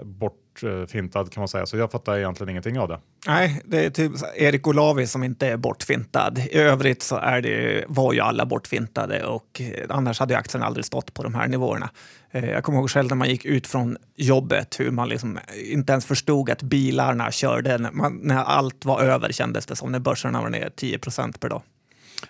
bort 0.03 0.50
bortfintad 0.63 1.33
kan 1.33 1.41
man 1.41 1.49
säga, 1.49 1.67
så 1.67 1.77
jag 1.77 1.91
fattar 1.91 2.19
egentligen 2.19 2.51
ingenting 2.51 2.79
av 2.79 2.89
det. 2.89 3.01
Nej, 3.27 3.63
det 3.65 3.85
är 3.85 3.91
typ 3.91 4.13
Erik 4.37 4.67
Olavi 4.67 5.07
som 5.07 5.25
inte 5.25 5.47
är 5.47 5.57
bortfintad. 5.57 6.39
I 6.39 6.57
övrigt 6.57 7.03
så 7.03 7.17
är 7.17 7.41
det, 7.41 7.85
var 7.89 8.13
ju 8.13 8.21
alla 8.21 8.47
bortfintade 8.47 9.25
och 9.25 9.61
annars 9.89 10.21
hade 10.21 10.37
aktien 10.37 10.63
aldrig 10.63 10.85
stått 10.85 11.15
på 11.15 11.23
de 11.23 11.35
här 11.35 11.49
nivåerna. 11.49 11.91
Eh, 12.31 12.51
jag 12.51 12.65
kommer 12.65 12.79
ihåg 12.79 12.91
själv 12.91 13.09
när 13.09 13.17
man 13.17 13.29
gick 13.29 13.45
ut 13.45 13.67
från 13.67 13.97
jobbet 14.17 14.81
hur 14.81 14.91
man 14.91 15.09
liksom 15.09 15.39
inte 15.65 15.93
ens 15.93 16.07
förstod 16.07 16.51
att 16.51 16.63
bilarna 16.63 17.31
körde. 17.31 17.79
När, 17.79 17.91
man, 17.93 18.21
när 18.23 18.45
allt 18.45 18.85
var 18.85 19.01
över 19.01 19.33
kändes 19.33 19.67
det 19.67 19.77
som 19.77 19.93
när 19.93 19.99
börserna 19.99 20.43
var 20.43 20.49
ner 20.49 20.71
10 20.77 20.99
procent 20.99 21.41
per 21.41 21.49
dag. 21.49 21.63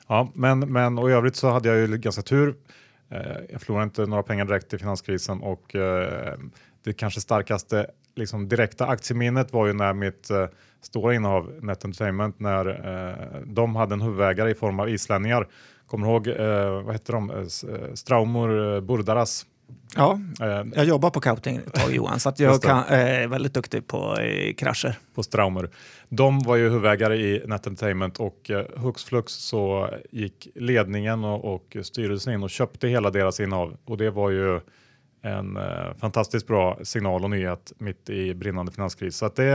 Ja, 0.06 0.30
men, 0.34 0.58
men 0.58 0.98
och 0.98 1.10
i 1.10 1.12
övrigt 1.12 1.36
så 1.36 1.50
hade 1.50 1.68
jag 1.68 1.78
ju 1.78 1.96
ganska 1.96 2.22
tur. 2.22 2.54
Eh, 3.10 3.36
jag 3.48 3.60
förlorade 3.60 3.84
inte 3.84 4.06
några 4.06 4.22
pengar 4.22 4.44
direkt 4.44 4.74
i 4.74 4.78
finanskrisen 4.78 5.40
och 5.40 5.74
eh, 5.74 6.38
det 6.84 6.92
kanske 6.92 7.20
starkaste 7.20 7.86
liksom, 8.14 8.48
direkta 8.48 8.86
aktieminnet 8.86 9.52
var 9.52 9.66
ju 9.66 9.72
när 9.72 9.92
mitt 9.92 10.30
stora 10.82 11.14
innehav 11.14 11.52
Net 11.62 11.84
Entertainment 11.84 12.40
när 12.40 13.44
de 13.44 13.76
hade 13.76 13.94
en 13.94 14.00
huvudägare 14.00 14.50
i 14.50 14.54
form 14.54 14.80
av 14.80 14.88
islänningar. 14.88 15.48
Kommer 15.86 16.06
ihåg, 16.06 16.28
vad 16.84 16.92
hette 16.92 17.12
de, 17.12 17.48
Straumur 17.94 18.80
Burdaras 18.80 19.46
Ja, 19.96 20.20
eh, 20.40 20.66
jag 20.74 20.84
jobbar 20.84 21.10
på 21.10 21.20
Kauting 21.20 21.56
ett 21.56 21.74
tag 21.74 21.94
Johan, 21.94 22.20
så 22.20 22.28
att 22.28 22.40
jag 22.40 22.62
kan, 22.62 22.78
eh, 22.78 22.98
är 22.98 23.28
väldigt 23.28 23.54
duktig 23.54 23.86
på 23.86 24.16
eh, 24.20 24.54
krascher. 24.54 24.98
På 25.14 25.22
Straumer. 25.22 25.70
De 26.08 26.38
var 26.38 26.56
ju 26.56 26.68
huvudägare 26.68 27.16
i 27.16 27.42
Net 27.46 27.66
Entertainment 27.66 28.20
och 28.20 28.50
hux 28.76 29.04
flux 29.04 29.32
så 29.32 29.90
gick 30.10 30.48
ledningen 30.54 31.24
och, 31.24 31.54
och 31.54 31.76
styrelsen 31.82 32.34
in 32.34 32.42
och 32.42 32.50
köpte 32.50 32.88
hela 32.88 33.10
deras 33.10 33.40
innehav 33.40 33.76
och 33.84 33.96
det 33.96 34.10
var 34.10 34.30
ju 34.30 34.60
en 35.22 35.56
eh, 35.56 35.94
fantastiskt 35.98 36.46
bra 36.46 36.78
signal 36.82 37.24
och 37.24 37.30
nyhet 37.30 37.72
mitt 37.78 38.10
i 38.10 38.34
brinnande 38.34 38.72
finanskris. 38.72 39.16
Så 39.16 39.26
att 39.26 39.36
det, 39.36 39.52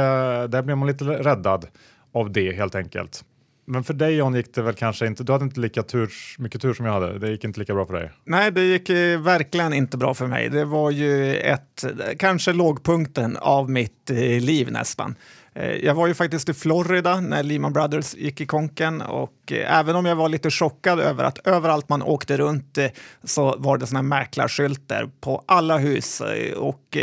där 0.48 0.62
blev 0.62 0.77
man 0.77 0.88
lite 0.88 1.05
räddad 1.05 1.67
av 2.12 2.31
det 2.31 2.55
helt 2.55 2.75
enkelt. 2.75 3.25
Men 3.65 3.84
för 3.84 3.93
dig 3.93 4.15
John 4.15 4.36
gick 4.36 4.53
det 4.53 4.62
väl 4.62 4.74
kanske 4.74 5.07
inte, 5.07 5.24
du 5.24 5.31
hade 5.31 5.43
inte 5.43 5.60
lika 5.60 5.84
tur, 5.84 6.10
mycket 6.38 6.62
tur 6.62 6.74
som 6.74 6.86
jag 6.86 6.93
hade. 6.93 7.19
Det 7.19 7.31
gick 7.31 7.43
inte 7.43 7.60
lika 7.60 7.74
bra 7.74 7.86
för 7.86 7.93
dig. 7.93 8.12
Nej, 8.24 8.51
det 8.51 8.62
gick 8.62 8.89
eh, 8.89 9.22
verkligen 9.22 9.74
inte 9.74 9.98
bra 9.98 10.13
för 10.13 10.27
mig. 10.27 10.50
Det 10.50 10.65
var 10.65 10.91
ju 10.91 11.36
ett, 11.36 11.86
kanske 12.19 12.53
lågpunkten 12.53 13.38
av 13.38 13.69
mitt 13.69 14.10
eh, 14.10 14.17
liv 14.17 14.72
nästan. 14.72 15.15
Eh, 15.55 15.72
jag 15.72 15.95
var 15.95 16.07
ju 16.07 16.13
faktiskt 16.13 16.50
i 16.50 16.53
Florida 16.53 17.19
när 17.19 17.43
Lehman 17.43 17.74
Brothers 17.74 18.15
gick 18.15 18.41
i 18.41 18.45
konken 18.45 19.01
och 19.01 19.51
eh, 19.51 19.79
även 19.79 19.95
om 19.95 20.05
jag 20.05 20.15
var 20.15 20.29
lite 20.29 20.51
chockad 20.51 21.00
över 21.00 21.24
att 21.24 21.48
överallt 21.48 21.89
man 21.89 22.01
åkte 22.01 22.38
runt 22.38 22.77
eh, 22.77 22.88
så 23.24 23.55
var 23.57 23.77
det 23.77 23.88
såna 23.88 24.00
här 24.00 24.03
mäklarskyltar 24.03 25.10
på 25.22 25.43
alla 25.45 25.77
hus 25.77 26.22
eh, 26.22 26.57
och 26.57 26.98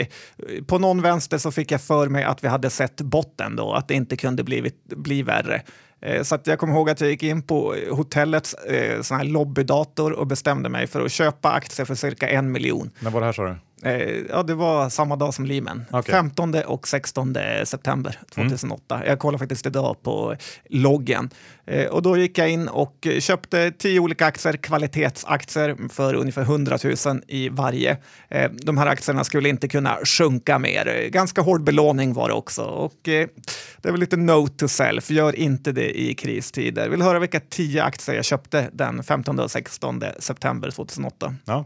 på 0.66 0.78
någon 0.78 1.02
vänster 1.02 1.38
så 1.38 1.50
fick 1.52 1.71
jag 1.71 1.81
för 1.81 2.09
mig 2.09 2.25
att 2.25 2.45
vi 2.45 2.49
hade 2.49 2.71
sett 2.71 3.00
botten 3.00 3.57
då, 3.57 3.73
att 3.73 3.88
det 3.88 3.95
inte 3.95 4.16
kunde 4.16 4.45
blivit, 4.45 4.85
bli 4.85 5.23
värre. 5.23 5.62
Eh, 6.03 6.23
så 6.23 6.39
jag 6.45 6.59
kommer 6.59 6.75
ihåg 6.75 6.91
att 6.91 7.01
jag 7.01 7.11
gick 7.11 7.23
in 7.23 7.43
på 7.43 7.75
eh, 7.75 7.97
hotellets 7.97 8.55
eh, 8.55 9.03
sån 9.03 9.17
här 9.17 9.25
lobbydator 9.25 10.13
och 10.13 10.27
bestämde 10.27 10.69
mig 10.69 10.87
för 10.87 11.05
att 11.05 11.13
köpa 11.13 11.53
aktier 11.53 11.87
för 11.87 11.95
cirka 11.95 12.29
en 12.29 12.53
miljon. 12.53 12.91
När 13.01 13.11
var 13.11 13.21
det 13.21 13.27
här 13.27 13.33
sa 13.33 13.45
du? 13.45 13.57
Eh, 13.85 14.19
ja, 14.29 14.43
det 14.43 14.55
var 14.55 14.89
samma 14.89 15.17
dag 15.17 15.35
som 15.35 15.47
Lehman. 15.47 15.85
Okej. 15.91 16.12
15 16.12 16.55
och 16.55 16.89
16 16.89 17.37
september 17.65 18.19
2008. 18.35 19.03
Jag 19.07 19.19
kollade 19.19 19.39
faktiskt 19.39 19.67
idag 19.67 19.97
på 20.03 20.37
loggen. 20.71 21.31
Eh, 21.67 21.87
och 21.87 22.03
då 22.03 22.17
gick 22.17 22.39
jag 22.39 22.51
in 22.51 22.69
och 22.69 23.07
köpte 23.19 23.71
tio 23.71 24.01
olika 24.01 24.27
aktier, 24.27 24.57
kvalitetsaktier 24.57 25.77
för 25.89 26.15
ungefär 26.15 26.43
100 26.43 26.79
000 27.07 27.23
i 27.29 27.49
varje. 27.49 27.97
Eh, 28.29 28.51
de 28.51 28.79
här 28.79 28.87
aktierna 28.87 29.25
skulle 29.25 29.49
inte 29.49 29.69
kunna 29.69 29.99
sjunka 30.05 30.59
mer. 30.59 31.09
Ganska 31.09 31.41
hård 31.41 31.65
belåning 31.65 32.12
var 32.12 32.29
det 32.29 32.35
också. 32.35 32.62
Och, 32.62 32.99
det 33.03 33.89
är 33.89 33.91
väl 33.91 34.01
lite 34.01 34.17
note 34.17 34.57
to 34.57 34.69
self, 34.69 35.11
gör 35.11 35.37
inte 35.37 35.73
det 35.73 36.01
i 36.01 36.15
kristider. 36.15 36.89
Vill 36.89 37.03
höra 37.03 37.19
vilka 37.19 37.41
tio 37.41 37.85
aktier 37.85 38.17
jag 38.17 38.25
köpte 38.25 38.71
den 38.73 39.03
15 39.03 39.39
och 39.39 39.51
16 39.51 40.03
september 40.19 40.71
2008? 40.71 41.35
Ja. 41.45 41.65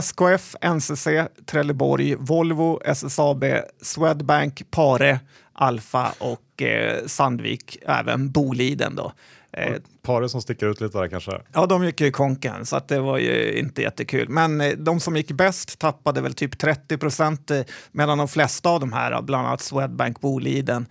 SKF, 0.00 0.54
NCC, 0.62 1.28
Trelleborg, 1.44 2.16
Volvo, 2.18 2.78
SSAB, 2.84 3.44
Swedbank, 3.82 4.62
Pare, 4.70 5.20
Alfa 5.52 6.14
och 6.18 6.62
eh, 6.62 7.06
Sandvik, 7.06 7.78
även 7.86 8.30
Boliden. 8.30 8.96
Då. 8.96 9.12
Eh, 9.56 9.74
Paret 10.02 10.30
som 10.30 10.42
sticker 10.42 10.66
ut 10.66 10.80
lite 10.80 10.98
där 10.98 11.08
kanske. 11.08 11.40
Ja, 11.52 11.66
de 11.66 11.84
gick 11.84 12.00
ju 12.00 12.06
i 12.06 12.10
konken, 12.10 12.66
så 12.66 12.76
att 12.76 12.88
det 12.88 13.00
var 13.00 13.18
ju 13.18 13.58
inte 13.58 13.82
jättekul. 13.82 14.28
Men 14.28 14.60
eh, 14.60 14.70
de 14.70 15.00
som 15.00 15.16
gick 15.16 15.32
bäst 15.32 15.78
tappade 15.78 16.20
väl 16.20 16.34
typ 16.34 16.58
30 16.58 16.98
procent, 16.98 17.50
eh, 17.50 17.60
medan 17.92 18.18
de 18.18 18.28
flesta 18.28 18.68
av 18.68 18.80
de 18.80 18.92
här, 18.92 19.22
bland 19.22 19.46
annat 19.46 19.60
Swedbank, 19.60 20.20
Boliden, 20.20 20.86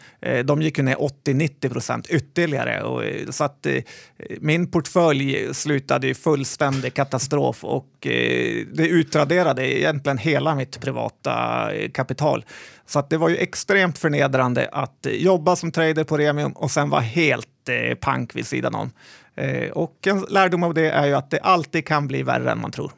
de 0.45 0.61
gick 0.61 0.77
ju 0.77 0.83
ner 0.83 0.95
80-90 0.95 1.69
procent 1.69 2.07
ytterligare. 2.07 2.83
Och, 2.83 3.03
så 3.29 3.43
att 3.43 3.67
min 4.41 4.71
portfölj 4.71 5.53
slutade 5.53 6.07
i 6.07 6.13
fullständig 6.13 6.93
katastrof 6.93 7.63
och 7.63 7.87
det 8.01 8.87
utraderade 8.87 9.79
egentligen 9.79 10.17
hela 10.17 10.55
mitt 10.55 10.81
privata 10.81 11.69
kapital. 11.93 12.45
Så 12.91 12.99
att 12.99 13.09
det 13.09 13.17
var 13.17 13.29
ju 13.29 13.37
extremt 13.37 13.97
förnedrande 13.97 14.69
att 14.71 15.05
eh, 15.05 15.11
jobba 15.13 15.55
som 15.55 15.71
trader 15.71 16.03
på 16.03 16.17
Remium 16.17 16.51
och 16.51 16.71
sen 16.71 16.89
vara 16.89 17.01
helt 17.01 17.69
eh, 17.69 17.95
pank 17.95 18.35
vid 18.35 18.47
sidan 18.47 18.75
om. 18.75 18.91
Eh, 19.35 19.71
och 19.71 20.07
en 20.07 20.25
lärdom 20.29 20.63
av 20.63 20.73
det 20.73 20.89
är 20.89 21.05
ju 21.05 21.13
att 21.13 21.29
det 21.29 21.39
alltid 21.39 21.87
kan 21.87 22.07
bli 22.07 22.23
värre 22.23 22.51
än 22.51 22.61
man 22.61 22.71
tror. 22.71 22.91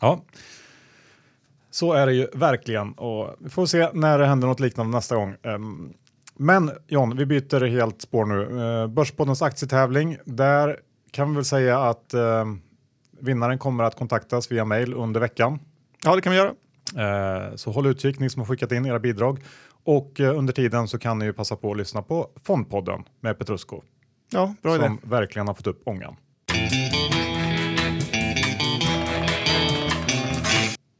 Ja, 0.00 0.24
så 1.70 1.92
är 1.92 2.06
det 2.06 2.12
ju 2.12 2.26
verkligen 2.34 2.92
och 2.92 3.36
vi 3.40 3.50
får 3.50 3.66
se 3.66 3.88
när 3.92 4.18
det 4.18 4.26
händer 4.26 4.48
något 4.48 4.60
liknande 4.60 4.96
nästa 4.96 5.16
gång. 5.16 5.34
Ehm, 5.42 5.92
Men 6.36 6.70
John, 6.88 7.16
vi 7.16 7.26
byter 7.26 7.66
helt 7.66 8.02
spår 8.02 8.24
nu. 8.24 8.42
Eh, 8.62 8.86
Börspoddens 8.86 9.42
aktietävling, 9.42 10.16
där 10.24 10.76
kan 11.10 11.28
vi 11.30 11.34
väl 11.34 11.44
säga 11.44 11.78
att 11.78 12.14
eh, 12.14 12.44
vinnaren 13.20 13.58
kommer 13.58 13.84
att 13.84 13.94
kontaktas 13.96 14.52
via 14.52 14.64
mail 14.64 14.94
under 14.94 15.20
veckan. 15.20 15.58
Ja, 16.04 16.16
det 16.16 16.22
kan 16.22 16.32
vi 16.32 16.38
göra. 16.38 16.52
Eh, 16.96 17.56
Så 17.56 17.70
håll 17.70 17.86
utkik 17.86 18.18
ni 18.20 18.30
som 18.30 18.40
har 18.40 18.46
skickat 18.46 18.72
in 18.72 18.86
era 18.86 18.98
bidrag 18.98 19.38
och 19.84 20.20
eh, 20.20 20.38
under 20.38 20.52
tiden 20.52 20.88
så 20.88 20.98
kan 20.98 21.18
ni 21.18 21.24
ju 21.24 21.32
passa 21.32 21.56
på 21.56 21.70
att 21.70 21.76
lyssna 21.76 22.02
på 22.02 22.30
Fondpodden 22.44 23.04
med 23.20 23.38
Petrusko 23.38 23.82
Ja, 24.32 24.54
bra 24.62 24.74
idé. 24.74 24.84
som 24.84 24.98
verkligen 25.02 25.46
har 25.46 25.54
fått 25.54 25.66
upp 25.66 25.82
ångan. 25.84 26.16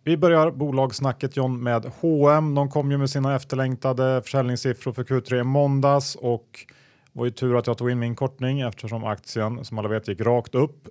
Vi 0.04 0.16
börjar 0.16 0.50
bolagssnacket 0.50 1.36
John 1.36 1.62
med 1.62 1.84
H&M. 2.00 2.54
De 2.54 2.68
kom 2.70 2.90
ju 2.90 2.98
med 2.98 3.10
sina 3.10 3.36
efterlängtade 3.36 4.22
försäljningssiffror 4.22 4.92
för 4.92 5.04
Q3 5.04 5.40
i 5.40 5.42
måndags 5.44 6.14
och 6.14 6.66
var 7.12 7.24
ju 7.24 7.30
tur 7.30 7.56
att 7.58 7.66
jag 7.66 7.78
tog 7.78 7.90
in 7.90 7.98
min 7.98 8.16
kortning 8.16 8.60
eftersom 8.60 9.04
aktien 9.04 9.64
som 9.64 9.78
alla 9.78 9.88
vet 9.88 10.08
gick 10.08 10.20
rakt 10.20 10.54
upp. 10.54 10.88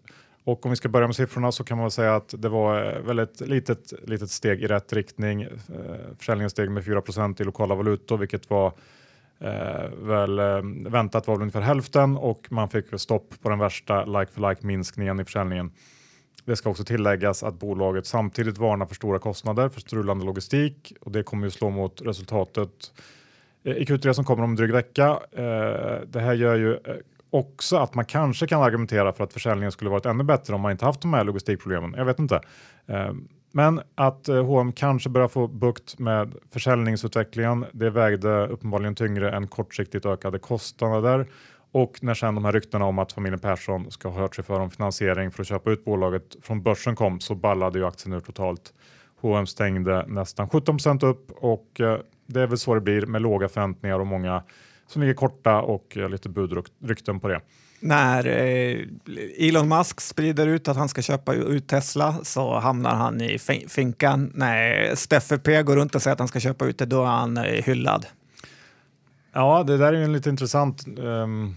Och 0.47 0.65
om 0.65 0.69
vi 0.69 0.75
ska 0.75 0.89
börja 0.89 1.07
med 1.07 1.15
siffrorna 1.15 1.51
så 1.51 1.63
kan 1.63 1.77
man 1.77 1.83
väl 1.85 1.91
säga 1.91 2.15
att 2.15 2.33
det 2.37 2.49
var 2.49 2.95
eh, 2.95 3.01
väldigt 3.01 3.41
litet, 3.41 3.93
litet 4.09 4.31
steg 4.31 4.63
i 4.63 4.67
rätt 4.67 4.93
riktning. 4.93 5.41
Eh, 5.41 5.49
försäljningen 6.17 6.49
steg 6.49 6.71
med 6.71 6.83
4% 6.83 7.41
i 7.41 7.43
lokala 7.43 7.75
valutor, 7.75 8.17
vilket 8.17 8.49
var 8.49 8.73
eh, 9.39 9.89
väl 10.01 10.39
eh, 10.39 10.61
väntat 10.89 11.27
var 11.27 11.35
väl 11.35 11.41
ungefär 11.41 11.61
hälften 11.61 12.17
och 12.17 12.47
man 12.49 12.69
fick 12.69 12.85
stopp 12.99 13.33
på 13.41 13.49
den 13.49 13.59
värsta 13.59 14.05
like 14.05 14.31
for 14.31 14.49
like 14.49 14.65
minskningen 14.65 15.19
i 15.19 15.25
försäljningen. 15.25 15.71
Det 16.45 16.55
ska 16.55 16.69
också 16.69 16.83
tilläggas 16.83 17.43
att 17.43 17.59
bolaget 17.59 18.05
samtidigt 18.05 18.57
varnar 18.57 18.85
för 18.85 18.95
stora 18.95 19.19
kostnader 19.19 19.69
för 19.69 19.81
strulande 19.81 20.25
logistik 20.25 20.93
och 21.01 21.11
det 21.11 21.23
kommer 21.23 21.47
ju 21.47 21.51
slå 21.51 21.69
mot 21.69 22.01
resultatet 22.01 22.93
i 23.63 23.83
Q3 23.83 24.13
som 24.13 24.25
kommer 24.25 24.43
om 24.43 24.49
en 24.49 24.55
dryg 24.55 24.71
vecka. 24.71 25.19
Eh, 25.31 26.01
Det 26.07 26.19
här 26.19 26.33
gör 26.33 26.55
ju 26.55 26.73
eh, 26.73 26.95
också 27.29 27.77
att 27.77 27.95
man 27.95 28.05
kanske 28.05 28.47
kan 28.47 28.61
argumentera 28.61 29.13
för 29.13 29.23
att 29.23 29.33
försäljningen 29.33 29.71
skulle 29.71 29.89
varit 29.89 30.05
ännu 30.05 30.23
bättre 30.23 30.55
om 30.55 30.61
man 30.61 30.71
inte 30.71 30.85
haft 30.85 31.01
de 31.01 31.13
här 31.13 31.23
logistikproblemen. 31.23 31.93
Jag 31.97 32.05
vet 32.05 32.19
inte. 32.19 32.41
Eh, 32.85 33.11
men 33.51 33.81
att 33.95 34.29
eh, 34.29 34.45
H&M 34.45 34.71
kanske 34.71 35.09
börjar 35.09 35.27
få 35.27 35.47
bukt 35.47 35.99
med 35.99 36.35
försäljningsutvecklingen, 36.51 37.65
det 37.71 37.89
vägde 37.89 38.47
uppenbarligen 38.47 38.95
tyngre 38.95 39.31
än 39.31 39.47
kortsiktigt 39.47 40.05
ökade 40.05 40.39
kostnader. 40.39 41.27
Och 41.71 42.03
när 42.03 42.13
sen 42.13 42.35
de 42.35 42.45
här 42.45 42.51
ryktena 42.51 42.85
om 42.85 42.99
att 42.99 43.11
familjen 43.11 43.39
Persson 43.39 43.91
ska 43.91 44.09
ha 44.09 44.21
hört 44.21 44.35
sig 44.35 44.43
för 44.43 44.59
om 44.59 44.71
finansiering 44.71 45.31
för 45.31 45.41
att 45.41 45.47
köpa 45.47 45.71
ut 45.71 45.85
bolaget 45.85 46.35
från 46.41 46.63
börsen 46.63 46.95
kom 46.95 47.19
så 47.19 47.35
ballade 47.35 47.79
ju 47.79 47.85
aktien 47.85 48.13
ur 48.13 48.19
totalt. 48.19 48.73
H&M 49.21 49.47
stängde 49.47 50.05
nästan 50.07 50.47
17% 50.47 51.05
upp 51.05 51.31
och 51.31 51.81
eh, 51.81 51.99
det 52.25 52.41
är 52.41 52.47
väl 52.47 52.57
så 52.57 52.75
det 52.75 52.81
blir 52.81 53.05
med 53.05 53.21
låga 53.21 53.49
förväntningar 53.49 53.99
och 53.99 54.07
många 54.07 54.43
som 54.87 55.01
ligger 55.01 55.13
korta 55.13 55.61
och 55.61 55.97
eh, 55.97 56.09
lite 56.09 56.29
budrykten 56.29 57.19
på 57.19 57.27
det. 57.27 57.41
När 57.79 58.27
eh, 58.27 58.77
Elon 59.47 59.67
Musk 59.69 60.01
sprider 60.01 60.47
ut 60.47 60.67
att 60.67 60.77
han 60.77 60.89
ska 60.89 61.01
köpa 61.01 61.33
ut 61.33 61.67
Tesla 61.67 62.15
så 62.23 62.59
hamnar 62.59 62.95
han 62.95 63.21
i 63.21 63.39
fin- 63.39 63.69
finkan. 63.69 64.31
När 64.35 64.95
Steffe 64.95 65.37
P 65.37 65.63
går 65.63 65.75
runt 65.75 65.95
och 65.95 66.01
säger 66.01 66.13
att 66.13 66.19
han 66.19 66.27
ska 66.27 66.39
köpa 66.39 66.65
ut 66.65 66.77
det, 66.77 66.85
då 66.85 67.01
är 67.03 67.07
han 67.07 67.37
eh, 67.37 67.43
hyllad. 67.43 68.05
Ja, 69.33 69.63
det 69.63 69.77
där 69.77 69.93
är 69.93 69.97
ju 69.97 70.03
en 70.03 70.13
lite 70.13 70.29
intressant. 70.29 70.85
ehm, 70.87 71.55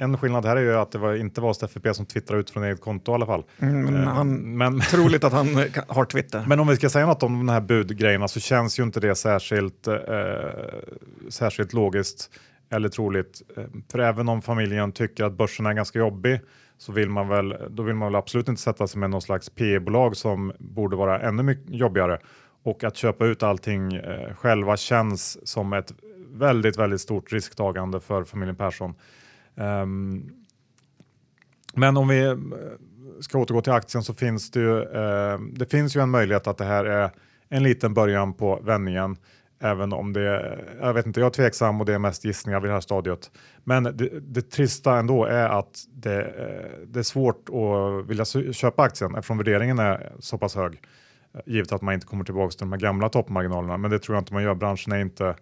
en 0.00 0.18
skillnad 0.18 0.44
här 0.44 0.56
är 0.56 0.60
ju 0.60 0.74
att 0.76 0.92
det 0.92 0.98
var, 0.98 1.14
inte 1.14 1.40
var 1.40 1.52
Steffe 1.52 1.80
P 1.80 1.94
som 1.94 2.06
twittrade 2.06 2.40
ut 2.40 2.50
från 2.50 2.64
eget 2.64 2.80
konto 2.80 3.12
i 3.12 3.14
alla 3.14 3.26
fall. 3.26 3.44
Mm, 3.58 3.82
men 3.84 3.94
Eh, 4.02 4.08
han, 4.08 4.56
men, 4.56 4.80
troligt 4.90 5.24
att 5.24 5.32
han 5.32 5.46
har 5.88 6.04
Twitter. 6.04 6.44
men 6.46 6.60
om 6.60 6.68
vi 6.68 6.76
ska 6.76 6.90
säga 6.90 7.06
något 7.06 7.22
om 7.22 7.38
de 7.38 7.48
här 7.48 7.60
budgrejerna 7.60 8.28
så 8.28 8.40
känns 8.40 8.78
ju 8.78 8.82
inte 8.82 9.00
det 9.00 9.14
särskilt, 9.14 9.86
eh, 9.86 9.94
särskilt 11.28 11.72
logiskt 11.72 12.30
eller 12.70 12.88
troligt. 12.88 13.42
Eh, 13.56 13.64
för 13.92 13.98
även 13.98 14.28
om 14.28 14.42
familjen 14.42 14.92
tycker 14.92 15.24
att 15.24 15.32
börsen 15.32 15.66
är 15.66 15.72
ganska 15.72 15.98
jobbig 15.98 16.40
så 16.78 16.92
vill 16.92 17.10
man 17.10 17.28
väl, 17.28 17.54
då 17.70 17.82
vill 17.82 17.94
man 17.94 18.12
väl 18.12 18.16
absolut 18.16 18.48
inte 18.48 18.62
sätta 18.62 18.86
sig 18.86 19.00
med 19.00 19.10
någon 19.10 19.22
slags 19.22 19.50
P-bolag 19.50 20.16
som 20.16 20.52
borde 20.58 20.96
vara 20.96 21.20
ännu 21.20 21.42
mycket 21.42 21.74
jobbigare. 21.74 22.18
Och 22.62 22.84
att 22.84 22.96
köpa 22.96 23.26
ut 23.26 23.42
allting 23.42 23.92
eh, 23.94 24.34
själva 24.34 24.76
känns 24.76 25.48
som 25.48 25.72
ett 25.72 25.92
väldigt, 26.30 26.78
väldigt 26.78 27.00
stort 27.00 27.32
risktagande 27.32 28.00
för 28.00 28.24
familjen 28.24 28.56
Persson. 28.56 28.94
Um, 29.54 30.30
men 31.74 31.96
om 31.96 32.08
vi 32.08 32.24
eh, 32.24 32.36
ska 33.20 33.38
återgå 33.38 33.60
till 33.60 33.72
aktien 33.72 34.02
så 34.02 34.14
finns 34.14 34.50
det 34.50 34.60
ju, 34.60 34.82
eh, 34.82 35.38
det 35.52 35.70
finns 35.70 35.96
ju 35.96 36.00
en 36.00 36.10
möjlighet 36.10 36.46
att 36.46 36.58
det 36.58 36.64
här 36.64 36.84
är 36.84 37.10
en 37.48 37.62
liten 37.62 37.94
början 37.94 38.34
på 38.34 38.60
vändningen. 38.62 39.16
Även 39.60 39.92
om 39.92 40.12
det, 40.12 40.58
jag 40.80 40.94
vet 40.94 41.06
inte, 41.06 41.20
jag 41.20 41.26
är 41.26 41.30
tveksam 41.30 41.80
och 41.80 41.86
det 41.86 41.94
är 41.94 41.98
mest 41.98 42.24
gissningar 42.24 42.60
vid 42.60 42.70
det 42.70 42.74
här 42.74 42.80
stadiet. 42.80 43.30
Men 43.64 43.82
det, 43.82 44.20
det 44.20 44.50
trista 44.50 44.98
ändå 44.98 45.24
är 45.24 45.48
att 45.48 45.84
det, 45.94 46.20
eh, 46.20 46.86
det 46.86 46.98
är 46.98 47.02
svårt 47.02 47.48
att 47.48 48.10
vilja 48.10 48.24
köpa 48.52 48.82
aktien 48.82 49.14
eftersom 49.14 49.38
värderingen 49.38 49.78
är 49.78 50.12
så 50.18 50.38
pass 50.38 50.54
hög. 50.56 50.80
Eh, 51.34 51.40
givet 51.46 51.72
att 51.72 51.82
man 51.82 51.94
inte 51.94 52.06
kommer 52.06 52.24
tillbaka 52.24 52.50
till 52.50 52.58
de 52.58 52.72
här 52.72 52.80
gamla 52.80 53.08
toppmarginalerna. 53.08 53.76
Men 53.76 53.90
det 53.90 53.98
tror 53.98 54.16
jag 54.16 54.22
inte 54.22 54.34
man 54.34 54.42
gör. 54.42 54.54
Branschen 54.54 54.92
är 54.92 55.00
inte 55.00 55.34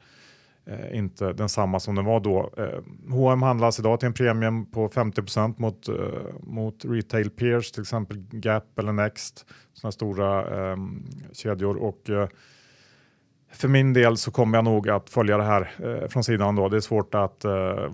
eh, 0.67 0.99
inte 0.99 1.33
densamma 1.33 1.81
som 1.81 1.95
den 1.95 2.05
var 2.05 2.21
då. 2.21 2.51
Eh, 2.57 3.11
H&M 3.11 3.43
handlas 3.43 3.79
idag 3.79 4.01
till 4.01 4.07
en 4.07 4.15
premium 4.15 4.71
på 4.71 4.89
50 4.89 5.23
mot, 5.57 5.89
eh, 5.89 5.95
mot 6.41 6.85
retail 6.85 7.31
peers, 7.31 7.73
till 7.73 7.83
exempel 7.83 8.25
Gap 8.31 8.79
eller 8.79 8.93
Next, 8.93 9.47
sådana 9.73 9.93
stora 9.93 10.41
eh, 10.71 10.77
kedjor. 11.33 11.77
Och, 11.77 12.11
eh, 12.11 12.29
för 13.57 13.69
min 13.69 13.93
del 13.93 14.17
så 14.17 14.31
kommer 14.31 14.59
jag 14.59 14.65
nog 14.65 14.89
att 14.89 15.11
följa 15.11 15.37
det 15.37 15.45
här 15.45 15.71
eh, 15.79 16.09
från 16.09 16.25
sidan 16.25 16.57
då. 16.57 16.69
Det 16.69 16.77
är 16.77 16.81
svårt 16.81 17.15
att 17.15 17.45
eh, 17.45 17.51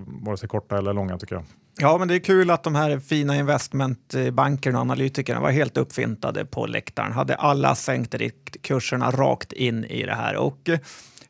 vare 0.06 0.36
sig 0.36 0.48
korta 0.48 0.78
eller 0.78 0.92
långa 0.92 1.18
tycker 1.18 1.34
jag. 1.34 1.44
Ja, 1.78 1.98
men 1.98 2.08
det 2.08 2.14
är 2.14 2.18
kul 2.18 2.50
att 2.50 2.62
de 2.62 2.74
här 2.74 2.98
fina 2.98 3.36
investmentbankerna 3.36 4.78
och 4.78 4.82
analytikerna 4.82 5.40
var 5.40 5.50
helt 5.50 5.76
uppfintade 5.76 6.44
på 6.44 6.66
läktaren. 6.66 7.12
Hade 7.12 7.34
alla 7.34 7.74
sänkt 7.74 8.14
kurserna 8.62 9.10
rakt 9.10 9.52
in 9.52 9.84
i 9.84 10.06
det 10.06 10.14
här. 10.14 10.36
Och 10.36 10.68
eh, 10.68 10.78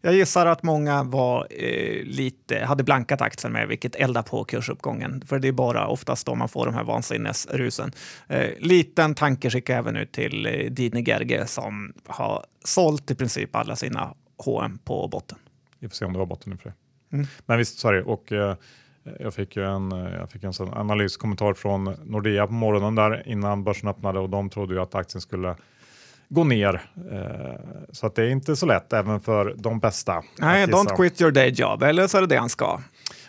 jag 0.05 0.15
gissar 0.15 0.47
att 0.47 0.63
många 0.63 1.03
var 1.03 1.47
eh, 1.51 2.05
lite, 2.05 2.65
hade 2.65 2.85
blankat 2.85 3.21
aktien 3.21 3.53
med, 3.53 3.69
vilket 3.69 3.95
eldar 3.95 4.23
på 4.23 4.45
kursuppgången. 4.45 5.25
För 5.27 5.39
det 5.39 5.49
är 5.49 5.53
bara 5.53 5.87
oftast 5.87 6.27
då 6.27 6.35
man 6.35 6.49
får 6.49 6.67
de 6.67 6.75
här 6.75 6.85
vansinnesrusen. 6.85 7.93
Eh, 8.29 8.49
liten 8.59 9.15
tanke 9.15 9.51
skickar 9.51 9.75
jag 9.75 9.79
även 9.79 9.97
ut 9.97 10.13
till 10.13 10.47
eh, 10.47 10.71
Dini 10.71 11.03
Gerge 11.07 11.47
som 11.47 11.93
har 12.07 12.45
sålt 12.65 13.11
i 13.11 13.15
princip 13.15 13.57
alla 13.57 13.77
sina 13.77 14.15
H&M 14.39 14.79
på 14.85 15.09
botten. 15.09 15.39
Vi 15.79 15.89
får 15.89 15.95
se 15.95 16.05
om 16.05 16.13
det 16.13 16.19
var 16.19 16.27
botten 16.27 16.53
inför 16.53 16.69
det. 16.69 17.17
Mm. 17.17 17.27
Men 17.47 17.59
visst, 17.59 17.83
det. 17.83 18.03
Och, 18.03 18.33
eh, 18.33 18.57
jag 19.19 19.35
fick 19.35 19.57
ju 19.57 19.65
en, 19.65 19.93
eh, 19.93 20.13
jag 20.15 20.31
fick 20.31 20.45
en 20.45 20.53
sån 20.53 20.75
analyskommentar 20.75 21.55
från 21.55 21.85
Nordea 22.05 22.47
på 22.47 22.53
morgonen 22.53 22.95
där 22.95 23.29
innan 23.29 23.65
börsen 23.65 23.89
öppnade 23.89 24.19
och 24.19 24.31
de 24.31 24.51
trodde 24.51 24.75
ju 24.75 24.81
att 24.81 24.95
aktien 24.95 25.21
skulle 25.21 25.57
gå 26.29 26.45
ner. 26.45 26.83
Eh, 27.13 27.55
så 27.91 28.07
att 28.07 28.15
det 28.15 28.23
är 28.23 28.31
inte 28.31 28.57
så 28.57 28.67
lätt 28.67 28.93
även 28.93 29.21
för 29.21 29.55
de 29.59 29.79
bästa. 29.81 30.23
Nej, 30.39 30.67
don't 30.67 30.97
quit 30.97 31.21
your 31.21 31.33
day 31.33 31.49
job, 31.49 31.83
eller 31.83 32.07
så 32.07 32.17
är 32.17 32.21
det 32.21 32.27
det 32.27 32.37
han 32.37 32.49
ska. 32.49 32.81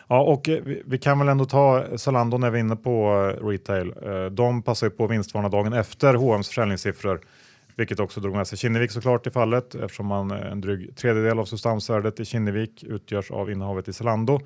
Ja, 0.08 0.22
och 0.22 0.50
eh, 0.50 0.64
vi, 0.64 0.84
vi 0.86 0.98
kan 0.98 1.20
väl 1.20 1.30
ändå 1.30 1.46
ta 1.46 1.86
Zalando 1.98 2.38
när 2.38 2.50
vi 2.50 2.60
är 2.60 2.64
inne 2.64 2.76
på 2.76 3.14
eh, 3.42 3.48
retail. 3.48 3.94
Eh, 4.06 4.26
de 4.26 4.62
passar 4.62 4.88
ju 4.88 4.92
på 4.92 5.08
vinstvarna 5.08 5.50
dagen 5.50 5.74
efter 5.74 6.14
H&M's 6.14 6.44
försäljningssiffror, 6.44 7.22
vilket 7.76 8.00
också 8.00 8.20
drog 8.20 8.36
med 8.36 8.48
sig 8.48 8.58
Kinnevik 8.58 8.92
såklart 8.92 9.28
i 9.28 9.32
fallet 9.32 9.76
eftersom 9.76 10.08
man 10.08 10.32
eh, 10.32 10.52
en 10.52 10.62
dryg 10.62 10.96
tredjedel 10.96 11.40
av 11.40 11.46
substansvärdet 11.46 12.20
i 12.20 12.26
Kinnevik 12.26 12.84
utgörs 12.84 13.32
av 13.32 13.52
innehavet 13.52 13.88
i 13.88 13.94
Zalando. 13.94 14.40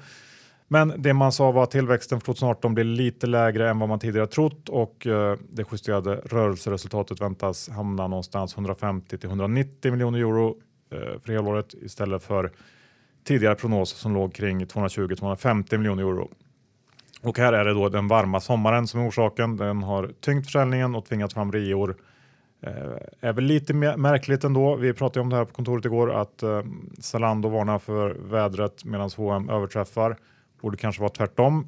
Men 0.68 0.94
det 0.98 1.14
man 1.14 1.32
sa 1.32 1.52
var 1.52 1.64
att 1.64 1.72
tillväxten 1.72 2.20
för 2.20 2.26
2018 2.26 2.74
blir 2.74 2.84
lite 2.84 3.28
lägre 3.28 3.70
än 3.70 3.80
vad 3.80 3.90
man 3.90 4.00
tidigare 4.00 4.28
trott 4.28 4.70
och 4.70 5.08
eh, 5.08 5.38
det 5.50 5.66
justerade 5.72 6.16
rörelseresultatet 6.16 7.22
väntas 7.22 7.70
hamna 7.70 8.08
någonstans 8.08 8.54
150 8.54 9.18
till 9.18 9.30
190 9.30 9.92
miljoner 9.92 10.20
euro 10.20 10.58
eh, 10.92 11.20
för 11.20 11.34
helåret 11.34 11.74
istället 11.74 12.24
för 12.24 12.52
tidigare 13.24 13.56
prognos 13.56 13.90
som 13.90 14.14
låg 14.14 14.34
kring 14.34 14.66
220-250 14.66 15.78
miljoner 15.78 16.04
euro. 16.04 16.30
Och 17.22 17.38
här 17.38 17.54
är 17.54 17.66
det 17.66 17.74
då 17.74 17.90
den 17.90 18.08
varma 18.08 18.40
sommaren 18.40 18.88
som 18.88 19.00
är 19.00 19.10
orsaken. 19.10 19.58
Den 19.58 19.84
har 19.84 20.12
tyngt 20.22 20.46
försäljningen 20.46 20.96
och 20.96 21.06
tvingat 21.06 21.34
fram 21.34 21.52
reor. 21.52 21.96
Eh, 22.62 23.30
är 23.30 23.34
väl 23.34 23.44
lite 23.44 23.74
märkligt 23.74 24.44
ändå. 24.44 24.76
Vi 24.76 24.94
pratade 24.94 25.20
om 25.20 25.30
det 25.30 25.36
här 25.36 25.46
på 25.46 25.54
kontoret 25.54 25.86
igår 25.86 26.22
att 26.22 26.44
eh, 26.44 26.62
Zalando 27.00 27.50
varnar 27.50 27.80
för 27.80 28.10
vädret 28.10 28.86
medan 28.86 29.10
H&M 29.18 29.50
överträffar. 29.50 30.18
Borde 30.62 30.78
kanske 30.78 31.02
vara 31.02 31.10
tvärtom. 31.10 31.68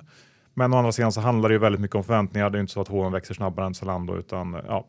Men 0.53 0.73
å 0.73 0.77
andra 0.77 0.91
sidan 0.91 1.11
så 1.11 1.21
handlar 1.21 1.49
det 1.49 1.53
ju 1.53 1.59
väldigt 1.59 1.81
mycket 1.81 1.95
om 1.95 2.03
förväntningar. 2.03 2.49
Det 2.49 2.57
är 2.57 2.59
inte 2.59 2.73
så 2.73 2.81
att 2.81 2.87
H&M 2.87 3.11
växer 3.11 3.33
snabbare 3.33 3.65
än 3.65 3.73
Zalando 3.73 4.17
utan 4.17 4.57
ja, 4.67 4.85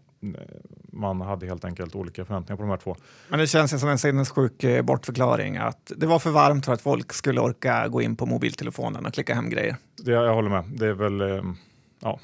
man 0.93 1.21
hade 1.21 1.47
helt 1.47 1.65
enkelt 1.65 1.95
olika 1.95 2.25
förväntningar 2.25 2.57
på 2.57 2.63
de 2.63 2.71
här 2.71 2.77
två. 2.77 2.97
Men 3.29 3.39
det 3.39 3.47
känns 3.47 3.75
ju 3.75 3.79
som 3.79 3.89
en 3.89 3.99
sinnessjuk 3.99 4.65
eh, 4.65 4.83
bortförklaring 4.83 5.57
att 5.57 5.93
det 5.97 6.07
var 6.07 6.19
för 6.19 6.31
varmt 6.31 6.67
för 6.67 6.73
att 6.73 6.81
folk 6.81 7.13
skulle 7.13 7.41
orka 7.41 7.89
gå 7.89 8.03
in 8.03 8.17
på 8.17 8.27
mobiltelefonen 8.27 9.07
och 9.07 9.15
klicka 9.15 9.35
hem 9.35 9.51
grejer. 9.51 9.77
Det, 9.97 10.11
jag 10.11 10.35
håller 10.35 10.51
med. 10.51 10.65
Det 10.75 10.87
är 10.87 10.93
väl 10.93 11.21
eh, 11.21 11.43
ja, 12.01 12.21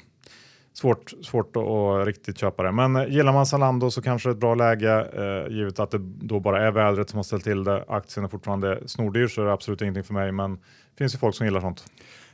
svårt, 0.79 1.13
svårt 1.21 1.55
att 1.55 2.07
riktigt 2.07 2.37
köpa 2.37 2.63
det. 2.63 2.71
Men 2.71 2.95
eh, 2.95 3.07
gillar 3.07 3.33
man 3.33 3.45
Zalando 3.45 3.91
så 3.91 4.01
kanske 4.01 4.29
det 4.29 4.31
är 4.31 4.33
ett 4.33 4.39
bra 4.39 4.55
läge 4.55 5.07
eh, 5.13 5.55
givet 5.55 5.79
att 5.79 5.91
det 5.91 5.97
då 6.01 6.39
bara 6.39 6.67
är 6.67 6.71
vädret 6.71 7.09
som 7.09 7.17
har 7.17 7.23
ställt 7.23 7.43
till 7.43 7.63
det. 7.63 7.85
Aktien 7.87 8.23
är 8.25 8.29
fortfarande 8.29 8.79
snordyr 8.85 9.27
så 9.27 9.41
är 9.41 9.45
det 9.45 9.53
absolut 9.53 9.81
ingenting 9.81 10.03
för 10.03 10.13
mig. 10.13 10.31
Men 10.31 10.53
det 10.53 10.97
finns 10.97 11.13
ju 11.13 11.17
folk 11.17 11.35
som 11.35 11.45
gillar 11.45 11.61
sånt. 11.61 11.85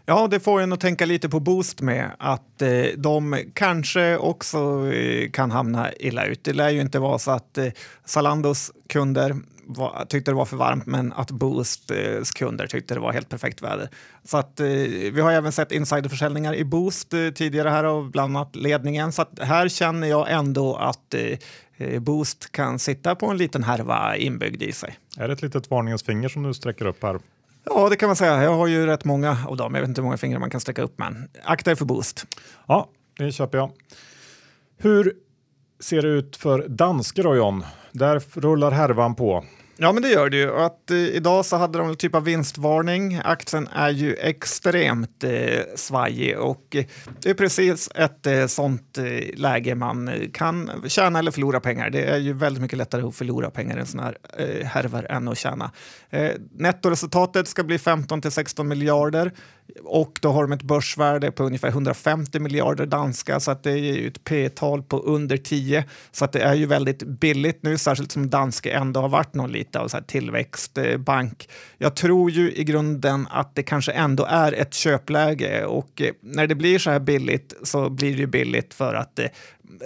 Ja, 0.05 0.27
det 0.27 0.39
får 0.39 0.61
en 0.61 0.73
att 0.73 0.79
tänka 0.79 1.05
lite 1.05 1.29
på 1.29 1.39
Boost 1.39 1.81
med, 1.81 2.11
att 2.19 2.61
eh, 2.61 2.85
de 2.97 3.37
kanske 3.53 4.17
också 4.17 4.91
eh, 4.93 5.29
kan 5.31 5.51
hamna 5.51 5.93
illa 5.93 6.25
ut. 6.25 6.43
Det 6.43 6.53
lär 6.53 6.69
ju 6.69 6.81
inte 6.81 6.99
vara 6.99 7.19
så 7.19 7.31
att 7.31 7.57
eh, 7.57 7.67
Zalandos 8.05 8.71
kunder 8.89 9.35
var, 9.65 10.05
tyckte 10.05 10.31
det 10.31 10.35
var 10.35 10.45
för 10.45 10.57
varmt, 10.57 10.85
men 10.85 11.13
att 11.13 11.31
Boosts 11.31 11.91
eh, 11.91 12.23
kunder 12.23 12.67
tyckte 12.67 12.93
det 12.93 12.99
var 12.99 13.13
helt 13.13 13.29
perfekt 13.29 13.61
väder. 13.61 13.89
Så 14.23 14.37
att 14.37 14.59
eh, 14.59 14.67
vi 15.13 15.21
har 15.21 15.31
även 15.31 15.51
sett 15.51 15.71
insiderförsäljningar 15.71 16.55
i 16.55 16.63
Boost 16.63 17.13
eh, 17.13 17.29
tidigare 17.29 17.69
här 17.69 17.83
av 17.83 18.11
bland 18.11 18.37
annat 18.37 18.55
ledningen. 18.55 19.11
Så 19.11 19.21
att 19.21 19.39
här 19.39 19.69
känner 19.69 20.07
jag 20.07 20.31
ändå 20.31 20.75
att 20.75 21.15
Boost 21.99 22.51
kan 22.51 22.79
sitta 22.79 23.15
på 23.15 23.25
en 23.25 23.37
liten 23.37 23.63
härva 23.63 24.15
inbyggd 24.15 24.63
i 24.63 24.71
sig. 24.71 24.97
Är 25.17 25.27
det 25.27 25.33
ett 25.33 25.41
litet 25.41 25.69
varningens 25.69 26.03
finger 26.03 26.29
som 26.29 26.43
du 26.43 26.53
sträcker 26.53 26.85
upp 26.85 27.03
här? 27.03 27.19
Ja, 27.65 27.89
det 27.89 27.95
kan 27.95 28.09
man 28.09 28.15
säga. 28.15 28.43
Jag 28.43 28.53
har 28.53 28.67
ju 28.67 28.85
rätt 28.85 29.05
många 29.05 29.37
av 29.47 29.57
dem. 29.57 29.73
Jag 29.73 29.81
vet 29.81 29.89
inte 29.89 30.01
hur 30.01 30.03
många 30.03 30.17
fingrar 30.17 30.39
man 30.39 30.49
kan 30.49 30.61
sträcka 30.61 30.81
upp, 30.81 30.93
men 30.97 31.29
akta 31.43 31.71
er 31.71 31.75
för 31.75 31.85
boost. 31.85 32.25
Ja, 32.67 32.89
det 33.17 33.31
köper 33.31 33.57
jag. 33.57 33.71
Hur 34.77 35.13
ser 35.83 36.01
det 36.01 36.07
ut 36.07 36.35
för 36.35 36.67
dansker 36.67 37.23
då 37.23 37.35
John? 37.35 37.65
Där 37.91 38.23
rullar 38.33 38.71
härvan 38.71 39.15
på. 39.15 39.43
Ja, 39.77 39.91
men 39.91 40.03
det 40.03 40.09
gör 40.09 40.29
det 40.29 40.37
ju. 40.37 40.55
Att, 40.55 40.91
eh, 40.91 40.97
idag 40.97 41.45
så 41.45 41.57
hade 41.57 41.77
de 41.77 41.89
en 41.89 41.95
typ 41.95 42.15
av 42.15 42.23
vinstvarning. 42.23 43.21
Aktien 43.23 43.67
är 43.67 43.89
ju 43.89 44.15
extremt 44.15 45.23
eh, 45.23 45.59
svajig 45.75 46.39
och 46.39 46.75
eh, 46.75 46.85
det 47.19 47.29
är 47.29 47.33
precis 47.33 47.89
ett 47.95 48.27
eh, 48.27 48.45
sånt 48.45 48.97
eh, 48.97 49.39
läge 49.39 49.75
man 49.75 50.07
eh, 50.07 50.29
kan 50.33 50.71
tjäna 50.87 51.19
eller 51.19 51.31
förlora 51.31 51.59
pengar. 51.59 51.89
Det 51.89 52.03
är 52.03 52.17
ju 52.17 52.33
väldigt 52.33 52.61
mycket 52.61 52.77
lättare 52.77 53.01
att 53.01 53.15
förlora 53.15 53.49
pengar 53.49 53.77
i 53.77 53.79
en 53.79 53.85
sån 53.85 53.99
här 53.99 54.17
eh, 54.37 54.65
härver 54.65 55.11
än 55.11 55.27
att 55.27 55.37
tjäna. 55.37 55.71
Eh, 56.09 56.31
nettoresultatet 56.51 57.47
ska 57.47 57.63
bli 57.63 57.79
15 57.79 58.21
till 58.21 58.31
16 58.31 58.67
miljarder 58.67 59.31
och 59.83 60.19
då 60.21 60.31
har 60.31 60.43
de 60.43 60.51
ett 60.51 60.63
börsvärde 60.63 61.31
på 61.31 61.43
ungefär 61.43 61.67
150 61.67 62.39
miljarder 62.39 62.85
danska 62.85 63.39
så 63.39 63.51
att 63.51 63.63
det 63.63 63.71
är 63.71 63.77
ju 63.77 64.07
ett 64.07 64.23
P-tal 64.23 64.83
på 64.83 64.99
under 64.99 65.37
10 65.37 65.85
så 66.11 66.25
att 66.25 66.31
det 66.31 66.41
är 66.41 66.53
ju 66.53 66.65
väldigt 66.65 67.03
billigt 67.03 67.63
nu, 67.63 67.77
särskilt 67.77 68.11
som 68.11 68.29
danske 68.29 68.71
ändå 68.71 69.01
har 69.01 69.09
varit 69.09 69.33
någon 69.33 69.51
lite 69.51 69.79
av 69.79 69.87
så 69.87 69.97
här 69.97 70.03
tillväxtbank. 70.03 71.45
Eh, 71.49 71.55
Jag 71.77 71.95
tror 71.95 72.31
ju 72.31 72.51
i 72.53 72.63
grunden 72.63 73.27
att 73.31 73.55
det 73.55 73.63
kanske 73.63 73.91
ändå 73.91 74.25
är 74.25 74.51
ett 74.51 74.73
köpläge 74.73 75.65
och 75.65 76.01
eh, 76.01 76.13
när 76.21 76.47
det 76.47 76.55
blir 76.55 76.79
så 76.79 76.89
här 76.89 76.99
billigt 76.99 77.53
så 77.63 77.89
blir 77.89 78.11
det 78.11 78.19
ju 78.19 78.27
billigt 78.27 78.73
för 78.73 78.93
att 78.93 79.19
eh, 79.19 79.25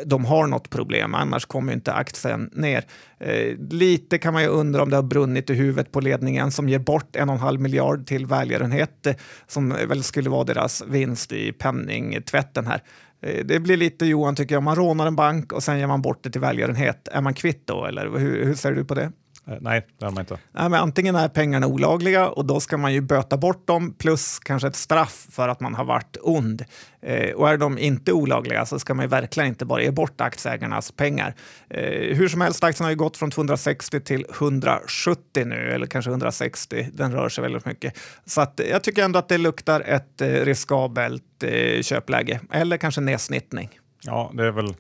de 0.06 0.26
har 0.26 0.48
något 0.48 0.70
problem, 0.70 1.16
annars 1.16 1.46
kommer 1.46 1.74
inte 1.74 1.94
aktien 1.94 2.50
ner. 2.54 2.86
Eh, 3.20 3.58
lite 3.70 4.18
kan 4.18 4.34
man 4.34 4.44
ju 4.44 4.50
undra 4.50 4.82
om 4.82 4.90
det 4.90 4.96
har 4.96 5.04
brunnit 5.04 5.50
i 5.50 5.54
huvudet 5.54 5.92
på 5.92 6.00
ledningen 6.00 6.52
som 6.52 6.70
ger 6.70 6.80
bort 6.80 7.16
en 7.16 7.30
och 7.30 7.36
en 7.36 7.42
halv 7.42 7.62
miljard 7.62 8.08
till 8.08 8.26
välgörenhet 8.26 9.06
eh, 9.08 9.16
som 9.48 9.70
väl 9.70 10.04
skulle 10.04 10.30
vara 10.30 10.44
deras 10.44 10.84
vinst 10.88 11.32
i 11.32 11.52
penningtvätten 11.52 12.68
här. 12.68 12.84
Eh, 13.22 13.46
det 13.46 13.60
blir 13.60 13.78
lite 13.78 14.06
Johan 14.06 14.36
tycker 14.36 14.56
jag, 14.56 14.60
om 14.60 14.66
man 14.66 14.76
rånar 14.76 15.08
en 15.08 15.16
bank 15.16 15.54
och 15.54 15.64
sen 15.64 15.80
ger 15.80 15.88
man 15.88 16.02
bort 16.02 16.24
det 16.24 16.30
till 16.30 16.42
välgörenhet. 16.42 17.08
Är 17.08 17.22
man 17.22 17.34
kvitt 17.34 17.68
då 17.68 17.86
eller 17.86 18.20
hur, 18.20 18.46
hur 18.46 18.56
ser 18.56 18.72
du 18.72 18.86
på 18.86 18.96
det? 18.96 19.12
Eh, 19.48 19.58
nej, 19.62 19.88
det 20.00 20.06
har 20.06 20.12
man 20.12 20.22
inte. 20.22 20.38
Nej, 20.52 20.70
men 20.70 20.80
antingen 20.80 21.16
är 21.16 21.28
pengarna 21.28 21.68
olagliga 21.68 22.30
och 22.30 22.46
då 22.46 22.60
ska 22.60 22.78
man 22.78 22.94
ju 22.94 23.02
böta 23.02 23.38
bort 23.38 23.68
dem 23.68 23.94
plus 23.94 24.40
kanske 24.40 24.68
ett 24.68 24.76
straff 24.76 25.28
för 25.32 25.48
att 25.50 25.60
man 25.60 25.76
har 25.76 25.86
varit 25.86 26.18
ond. 26.22 26.66
Eh, 27.02 27.32
och 27.32 27.50
är 27.50 27.58
de 27.58 27.78
inte 27.78 28.14
olagliga 28.14 28.66
så 28.66 28.80
ska 28.80 28.94
man 28.94 29.06
ju 29.06 29.10
verkligen 29.10 29.48
inte 29.50 29.66
bara 29.66 29.82
ge 29.82 29.92
bort 29.92 30.22
aktieägarnas 30.22 30.92
pengar. 30.92 31.36
Eh, 31.70 32.18
hur 32.18 32.28
som 32.28 32.42
helst, 32.42 32.64
aktien 32.64 32.86
har 32.86 32.92
ju 32.92 32.98
gått 32.98 33.18
från 33.18 33.32
260 33.32 34.00
till 34.00 34.26
170 34.30 35.46
nu, 35.46 35.72
eller 35.72 35.88
kanske 35.88 36.12
160. 36.12 36.90
Den 36.94 37.12
rör 37.12 37.30
sig 37.30 37.42
väldigt 37.42 37.66
mycket. 37.66 37.98
Så 38.26 38.42
att, 38.42 38.62
jag 38.70 38.84
tycker 38.84 39.04
ändå 39.04 39.20
att 39.20 39.30
det 39.30 39.38
luktar 39.38 39.82
ett 39.82 40.22
eh, 40.22 40.28
riskabelt 40.28 41.44
eh, 41.44 41.82
köpläge, 41.82 42.40
eller 42.52 42.78
kanske 42.78 43.02
nedsnittning. 43.02 43.80
Ja, 44.02 44.32
det 44.34 44.44
är 44.44 44.52
väl 44.52 44.76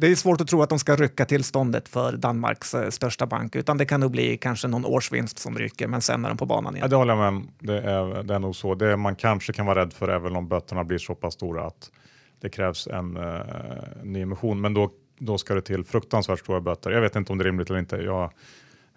det 0.00 0.06
är 0.06 0.14
svårt 0.14 0.40
att 0.40 0.48
tro 0.48 0.62
att 0.62 0.68
de 0.68 0.78
ska 0.78 0.96
rycka 0.96 1.24
tillståndet 1.24 1.88
för 1.88 2.12
Danmarks 2.12 2.74
eh, 2.74 2.90
största 2.90 3.26
bank, 3.26 3.56
utan 3.56 3.78
det 3.78 3.86
kan 3.86 4.00
nog 4.00 4.10
bli 4.10 4.36
kanske 4.36 4.68
någon 4.68 4.84
årsvinst 4.84 5.38
som 5.38 5.58
rycker, 5.58 5.86
men 5.88 6.00
sen 6.00 6.24
är 6.24 6.28
de 6.28 6.38
på 6.38 6.46
banan 6.46 6.74
igen. 6.76 6.84
Ja, 6.84 6.88
det 6.88 6.96
håller 6.96 7.12
jag 7.12 7.18
med 7.18 7.28
om. 7.28 7.48
Det 7.58 7.80
är, 7.80 8.22
det 8.22 8.34
är 8.34 8.38
nog 8.38 8.56
så. 8.56 8.74
Det 8.74 8.96
man 8.96 9.16
kanske 9.16 9.52
kan 9.52 9.66
vara 9.66 9.80
rädd 9.80 9.92
för 9.92 10.08
även 10.08 10.36
om 10.36 10.48
böterna 10.48 10.84
blir 10.84 10.98
så 10.98 11.14
pass 11.14 11.34
stora 11.34 11.66
att 11.66 11.90
det 12.40 12.48
krävs 12.48 12.86
en 12.86 13.16
uh, 13.16 13.40
ny 14.02 14.22
emission, 14.22 14.60
men 14.60 14.74
då, 14.74 14.90
då 15.18 15.38
ska 15.38 15.54
det 15.54 15.62
till 15.62 15.84
fruktansvärt 15.84 16.38
stora 16.38 16.60
böter. 16.60 16.90
Jag 16.90 17.00
vet 17.00 17.16
inte 17.16 17.32
om 17.32 17.38
det 17.38 17.42
är 17.42 17.46
rimligt 17.46 17.70
eller 17.70 17.80
inte. 17.80 17.96
Jag 17.96 18.32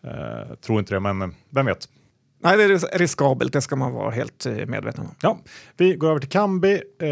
uh, 0.06 0.56
tror 0.56 0.80
inte 0.80 0.94
det, 0.94 1.00
men 1.00 1.36
vem 1.50 1.66
vet? 1.66 1.90
Nej, 2.44 2.58
det 2.58 2.64
är 2.64 2.98
riskabelt, 2.98 3.54
det 3.54 3.62
ska 3.62 3.76
man 3.76 3.94
vara 3.94 4.12
helt 4.12 4.46
eh, 4.46 4.54
medveten 4.54 5.06
om. 5.06 5.16
Ja, 5.22 5.40
vi 5.78 5.96
går 5.96 6.10
över 6.10 6.20
till 6.20 6.30
Kambi. 6.30 6.82
Eh, 7.00 7.10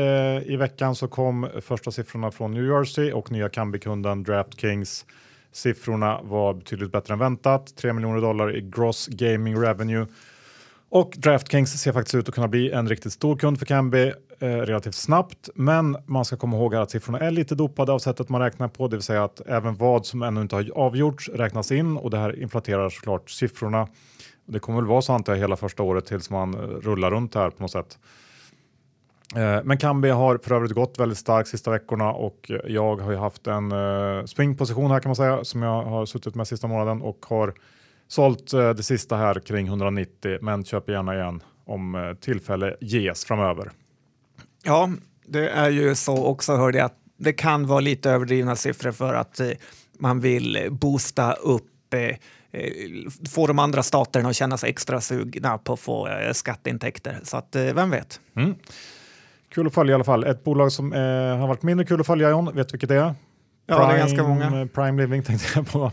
I 0.51 0.55
veckan 0.59 0.95
så 0.95 1.07
kom 1.07 1.49
första 1.61 1.91
siffrorna 1.91 2.31
från 2.31 2.53
New 2.53 2.65
Jersey 2.65 3.11
och 3.11 3.31
nya 3.31 3.49
Kambi-kunden 3.49 4.23
DraftKings. 4.23 5.05
Siffrorna 5.51 6.21
var 6.21 6.53
betydligt 6.53 6.91
bättre 6.91 7.13
än 7.13 7.19
väntat. 7.19 7.75
3 7.75 7.93
miljoner 7.93 8.21
dollar 8.21 8.55
i 8.55 8.61
gross 8.61 9.07
gaming 9.07 9.61
revenue. 9.61 10.05
Och 10.89 11.13
DraftKings 11.17 11.81
ser 11.81 11.91
faktiskt 11.91 12.15
ut 12.15 12.29
att 12.29 12.35
kunna 12.35 12.47
bli 12.47 12.71
en 12.71 12.89
riktigt 12.89 13.13
stor 13.13 13.37
kund 13.37 13.59
för 13.59 13.65
Kambi 13.65 14.13
eh, 14.39 14.47
relativt 14.47 14.95
snabbt. 14.95 15.49
Men 15.55 15.97
man 16.05 16.25
ska 16.25 16.37
komma 16.37 16.57
ihåg 16.57 16.75
att 16.75 16.91
siffrorna 16.91 17.19
är 17.19 17.31
lite 17.31 17.55
dopade 17.55 17.91
av 17.91 17.99
sättet 17.99 18.29
man 18.29 18.41
räknar 18.41 18.67
på, 18.67 18.87
det 18.87 18.95
vill 18.95 19.03
säga 19.03 19.23
att 19.23 19.41
även 19.47 19.75
vad 19.75 20.05
som 20.05 20.23
ännu 20.23 20.41
inte 20.41 20.55
har 20.55 20.71
avgjorts 20.75 21.29
räknas 21.29 21.71
in 21.71 21.97
och 21.97 22.09
det 22.09 22.17
här 22.17 22.41
inflaterar 22.41 22.89
såklart 22.89 23.29
siffrorna. 23.29 23.87
Det 24.49 24.59
kommer 24.59 24.79
väl 24.79 24.87
vara 24.87 25.01
så 25.01 25.13
antar 25.13 25.33
jag 25.33 25.39
hela 25.39 25.55
första 25.55 25.83
året 25.83 26.05
tills 26.05 26.29
man 26.29 26.53
eh, 26.53 26.59
rullar 26.59 27.11
runt 27.11 27.35
här 27.35 27.49
på 27.49 27.63
något 27.63 27.71
sätt. 27.71 27.99
Eh, 29.35 29.59
men 29.63 29.77
Kambi 29.77 30.09
har 30.09 30.37
för 30.37 30.55
övrigt 30.55 30.71
gått 30.71 30.99
väldigt 30.99 31.17
starkt 31.17 31.49
sista 31.49 31.71
veckorna 31.71 32.11
och 32.11 32.51
jag 32.67 32.95
har 32.95 33.11
ju 33.11 33.17
haft 33.17 33.47
en 33.47 33.71
eh, 33.71 33.77
springposition 33.77 34.27
swingposition 34.27 34.91
här 34.91 34.99
kan 34.99 35.09
man 35.09 35.15
säga 35.15 35.43
som 35.43 35.61
jag 35.61 35.83
har 35.83 36.05
suttit 36.05 36.35
med 36.35 36.47
sista 36.47 36.67
månaden 36.67 37.01
och 37.01 37.25
har 37.29 37.53
sålt 38.07 38.51
det 38.51 38.83
sista 38.83 39.15
här 39.15 39.39
kring 39.39 39.67
190 39.67 40.37
men 40.41 40.63
köper 40.63 40.93
gärna 40.93 41.15
igen 41.15 41.43
om 41.65 42.15
tillfälle 42.21 42.75
ges 42.81 43.25
framöver. 43.25 43.71
Ja, 44.63 44.89
det 45.25 45.49
är 45.49 45.69
ju 45.69 45.95
så 45.95 46.25
också 46.25 46.55
hörde 46.55 46.77
jag 46.77 46.85
att 46.85 46.97
det 47.17 47.33
kan 47.33 47.67
vara 47.67 47.79
lite 47.79 48.11
överdrivna 48.11 48.55
siffror 48.55 48.91
för 48.91 49.13
att 49.13 49.41
man 49.99 50.19
vill 50.19 50.67
boosta 50.71 51.33
upp 51.33 51.65
Eh, 51.93 52.15
få 53.29 53.47
de 53.47 53.59
andra 53.59 53.83
staterna 53.83 54.29
att 54.29 54.35
känna 54.35 54.57
sig 54.57 54.69
extra 54.69 55.01
sugna 55.01 55.57
på 55.57 55.73
att 55.73 55.79
få 55.79 56.07
eh, 56.07 56.33
skatteintäkter. 56.33 57.19
Så 57.23 57.37
att, 57.37 57.55
eh, 57.55 57.63
vem 57.63 57.89
vet? 57.89 58.19
Mm. 58.35 58.55
Kul 59.49 59.67
att 59.67 59.73
följa 59.73 59.91
i 59.91 59.95
alla 59.95 60.03
fall. 60.03 60.23
Ett 60.23 60.43
bolag 60.43 60.71
som 60.71 60.93
eh, 60.93 60.99
har 61.37 61.47
varit 61.47 61.63
mindre 61.63 61.85
kul 61.85 61.99
att 61.99 62.07
följa 62.07 62.29
John, 62.29 62.45
vet 62.55 62.67
du 62.67 62.71
vilket 62.71 62.89
det 62.89 62.95
är? 62.95 63.15
Ja, 63.65 63.77
Prime, 63.77 63.91
det 63.91 63.93
är 63.93 63.99
ganska 63.99 64.23
många. 64.23 64.67
Prime 64.73 65.01
Living 65.01 65.23
tänkte 65.23 65.47
jag 65.55 65.67
på. 65.67 65.91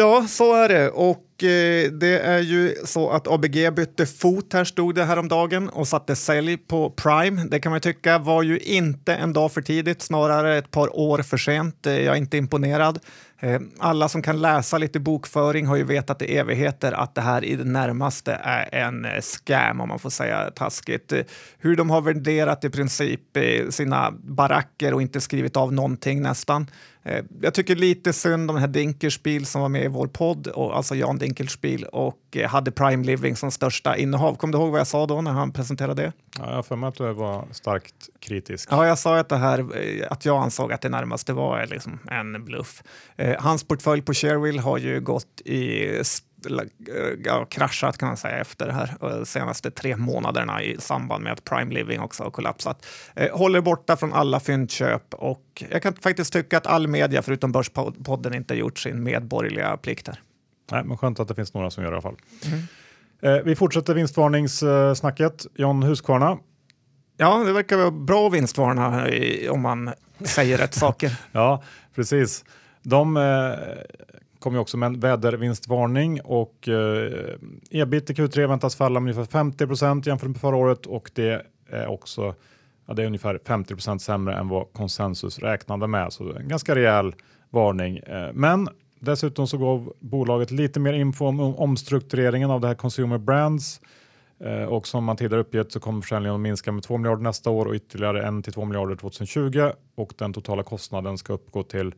Ja, 0.00 0.26
så 0.28 0.54
är 0.54 0.68
det. 0.68 0.90
Och 0.90 1.44
eh, 1.44 1.90
det 1.92 2.18
är 2.18 2.38
ju 2.38 2.74
så 2.84 3.10
att 3.10 3.28
ABG 3.28 3.74
bytte 3.74 4.06
fot 4.06 4.52
här 4.52 4.64
stod 4.64 4.94
det 4.94 5.04
häromdagen 5.04 5.68
och 5.68 5.88
satte 5.88 6.16
sälj 6.16 6.56
på 6.56 6.90
Prime. 6.90 7.44
Det 7.44 7.60
kan 7.60 7.72
man 7.72 7.80
tycka 7.80 8.18
var 8.18 8.42
ju 8.42 8.58
inte 8.58 9.14
en 9.14 9.32
dag 9.32 9.52
för 9.52 9.62
tidigt, 9.62 10.02
snarare 10.02 10.58
ett 10.58 10.70
par 10.70 10.98
år 10.98 11.18
för 11.22 11.36
sent. 11.36 11.86
Eh, 11.86 12.00
jag 12.00 12.14
är 12.14 12.18
inte 12.18 12.36
imponerad. 12.36 12.98
Eh, 13.40 13.60
alla 13.78 14.08
som 14.08 14.22
kan 14.22 14.40
läsa 14.40 14.78
lite 14.78 15.00
bokföring 15.00 15.66
har 15.66 15.76
ju 15.76 15.84
vetat 15.84 16.22
i 16.22 16.36
evigheter 16.36 16.92
att 16.92 17.14
det 17.14 17.20
här 17.20 17.44
i 17.44 17.56
det 17.56 17.64
närmaste 17.64 18.40
är 18.42 18.74
en 18.74 19.04
eh, 19.04 19.20
scam 19.20 19.80
om 19.80 19.88
man 19.88 19.98
får 19.98 20.10
säga 20.10 20.50
taskigt. 20.50 21.12
Eh, 21.12 21.20
hur 21.58 21.76
de 21.76 21.90
har 21.90 22.00
värderat 22.00 22.64
i 22.64 22.70
princip 22.70 23.36
eh, 23.36 23.68
sina 23.68 24.10
baracker 24.10 24.94
och 24.94 25.02
inte 25.02 25.20
skrivit 25.20 25.56
av 25.56 25.72
någonting 25.72 26.22
nästan. 26.22 26.66
Jag 27.40 27.54
tycker 27.54 27.76
lite 27.76 28.12
synd 28.12 28.50
om 28.50 28.56
den 28.56 28.60
här 28.60 28.68
Dinkelspiel 28.68 29.46
som 29.46 29.62
var 29.62 29.68
med 29.68 29.84
i 29.84 29.88
vår 29.88 30.06
podd, 30.06 30.46
och, 30.46 30.76
alltså 30.76 30.94
Jan 30.94 31.18
Dinkelspiel, 31.18 31.84
och 31.84 32.36
hade 32.46 32.70
Prime 32.70 33.04
Living 33.04 33.36
som 33.36 33.50
största 33.50 33.96
innehav. 33.96 34.34
Kommer 34.34 34.52
du 34.52 34.58
ihåg 34.58 34.70
vad 34.70 34.80
jag 34.80 34.86
sa 34.86 35.06
då 35.06 35.20
när 35.20 35.30
han 35.30 35.52
presenterade 35.52 36.02
det? 36.02 36.12
Ja, 36.38 36.54
jag 36.54 36.66
för 36.66 36.76
mig 36.76 36.88
att 36.88 36.94
du 36.94 37.12
var 37.12 37.44
starkt 37.52 37.94
kritisk. 38.20 38.68
Ja, 38.70 38.86
jag 38.86 38.98
sa 38.98 39.18
att, 39.18 39.28
det 39.28 39.36
här, 39.36 39.66
att 40.10 40.24
jag 40.24 40.42
ansåg 40.42 40.72
att 40.72 40.80
det 40.80 40.88
närmaste 40.88 41.32
var 41.32 41.66
liksom 41.66 41.98
en 42.10 42.44
bluff. 42.44 42.82
Eh, 43.16 43.36
hans 43.38 43.64
portfölj 43.64 44.02
på 44.02 44.14
Shareville 44.14 44.60
har 44.60 44.78
ju 44.78 45.00
gått 45.00 45.40
i 45.44 45.88
ja, 47.24 47.44
kraschat 47.44 47.98
kan 47.98 48.08
man 48.08 48.16
säga 48.16 48.36
efter 48.36 48.66
det 48.66 48.72
här 48.72 48.96
de 49.00 49.26
senaste 49.26 49.70
tre 49.70 49.96
månaderna 49.96 50.62
i 50.62 50.76
samband 50.80 51.24
med 51.24 51.32
att 51.32 51.44
Prime 51.44 51.74
Living 51.74 52.00
också 52.00 52.22
har 52.22 52.30
kollapsat. 52.30 52.86
Eh, 53.16 53.38
håller 53.38 53.60
borta 53.60 53.96
från 53.96 54.12
alla 54.12 54.40
fyndköp 54.40 55.14
och 55.14 55.64
jag 55.70 55.82
kan 55.82 55.94
faktiskt 55.94 56.32
tycka 56.32 56.56
att 56.56 56.66
all 56.66 56.88
media 56.88 57.22
förutom 57.22 57.52
Börspodden 57.52 58.34
inte 58.34 58.54
gjort 58.54 58.78
sin 58.78 59.02
medborgerliga 59.02 59.76
plikt 59.76 60.08
här. 60.08 60.20
Nej, 60.70 60.84
men 60.84 60.98
skönt 60.98 61.20
att 61.20 61.28
det 61.28 61.34
finns 61.34 61.54
några 61.54 61.70
som 61.70 61.84
gör 61.84 61.90
det 61.90 61.94
i 61.94 61.96
alla 61.96 62.02
fall. 62.02 62.16
Mm. 62.46 62.58
Eh, 63.22 63.44
vi 63.44 63.56
fortsätter 63.56 63.94
vinstvarningssnacket. 63.94 65.46
John 65.54 65.82
Husqvarna. 65.82 66.38
Ja, 67.16 67.44
det 67.46 67.52
verkar 67.52 67.76
vara 67.76 67.90
bra 67.90 68.28
vinstvarna 68.28 69.08
om 69.50 69.60
man 69.60 69.90
säger 70.20 70.58
rätt 70.58 70.74
saker. 70.84 71.16
Ja, 71.32 71.62
precis. 71.94 72.44
De 72.82 73.16
eh, 73.16 73.22
kom 74.38 74.54
ju 74.54 74.60
också 74.60 74.76
med 74.76 74.86
en 74.86 75.00
vädervinstvarning 75.00 76.20
och 76.20 76.68
eh, 76.68 77.36
ebit 77.70 78.10
i 78.10 78.12
Q3 78.12 78.46
väntas 78.46 78.76
falla 78.76 79.00
med 79.00 79.10
ungefär 79.10 79.32
50 79.32 79.66
procent 79.66 80.06
jämfört 80.06 80.28
med 80.28 80.40
förra 80.40 80.56
året 80.56 80.86
och 80.86 81.10
det 81.14 81.46
är 81.70 81.86
också 81.86 82.34
ja, 82.88 82.94
det 82.94 83.02
är 83.02 83.06
ungefär 83.06 83.40
50 83.44 83.74
procent 83.74 84.02
sämre 84.02 84.34
än 84.34 84.48
vad 84.48 84.72
konsensus 84.72 85.38
räknade 85.38 85.86
med. 85.86 86.12
Så 86.12 86.32
en 86.32 86.48
ganska 86.48 86.74
rejäl 86.74 87.14
varning. 87.50 87.96
Eh, 87.96 88.32
men 88.32 88.68
dessutom 89.00 89.46
så 89.46 89.58
gav 89.58 89.92
bolaget 90.00 90.50
lite 90.50 90.80
mer 90.80 90.92
info 90.92 91.26
om 91.26 91.40
omstruktureringen 91.40 92.50
av 92.50 92.60
det 92.60 92.66
här 92.66 92.74
Consumer 92.74 93.18
Brands 93.18 93.80
eh, 94.40 94.62
och 94.62 94.86
som 94.86 95.04
man 95.04 95.16
tidigare 95.16 95.40
uppgett 95.40 95.72
så 95.72 95.80
kommer 95.80 96.00
försäljningen 96.00 96.34
att 96.34 96.40
minska 96.40 96.72
med 96.72 96.82
2 96.82 96.96
miljarder 96.96 97.22
nästa 97.22 97.50
år 97.50 97.66
och 97.66 97.74
ytterligare 97.74 98.38
1 98.38 98.44
till 98.44 98.52
2 98.52 98.64
miljarder 98.64 98.96
2020 98.96 99.70
och 99.94 100.14
den 100.18 100.32
totala 100.32 100.62
kostnaden 100.62 101.18
ska 101.18 101.32
uppgå 101.32 101.62
till 101.62 101.94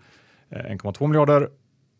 eh, 0.51 0.57
1,2 0.57 1.07
miljarder. 1.07 1.49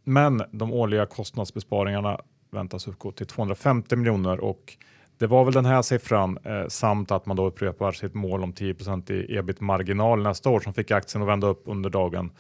Men 0.05 0.43
de 0.51 0.73
årliga 0.73 1.07
kostnadsbesparingarna 1.07 2.21
väntas 2.51 2.89
uppgå 2.89 3.13
till 3.13 3.27
250 3.27 3.97
miljoner 3.97 4.41
och 4.41 4.77
det 5.19 5.27
var 5.27 5.45
väl 5.45 5.55
den 5.55 5.65
här 5.65 5.83
siffran 5.83 6.39
eh, 6.45 6.67
samt 6.69 7.11
att 7.11 7.27
man 7.27 7.37
då 7.37 7.47
upprepar 7.47 7.93
sitt 7.93 8.15
mål 8.15 8.43
om 8.43 8.53
10 8.53 8.75
i 9.09 9.37
ebit-marginal 9.37 10.23
nästa 10.23 10.51
år 10.51 10.61
som 10.61 10.73
fick 10.73 10.91
aktien 10.91 11.23
att 11.23 11.29
vända 11.29 11.47
upp 11.47 11.63
under 11.65 11.91
dagen. 11.91 12.31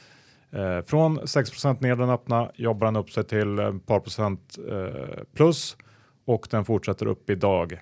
Eh, 0.51 0.81
från 0.81 1.29
6 1.29 1.65
ner 1.65 1.97
den 1.97 2.11
öppna 2.11 2.51
jobbar 2.55 2.87
den 2.87 2.97
upp 2.97 3.11
sig 3.11 3.25
till 3.25 3.59
ett 3.59 3.87
par 3.87 4.01
procent 4.01 4.59
eh, 4.71 5.23
plus 5.35 5.77
och 6.25 6.47
den 6.51 6.65
fortsätter 6.65 7.07
upp 7.07 7.31
idag. 7.31 7.73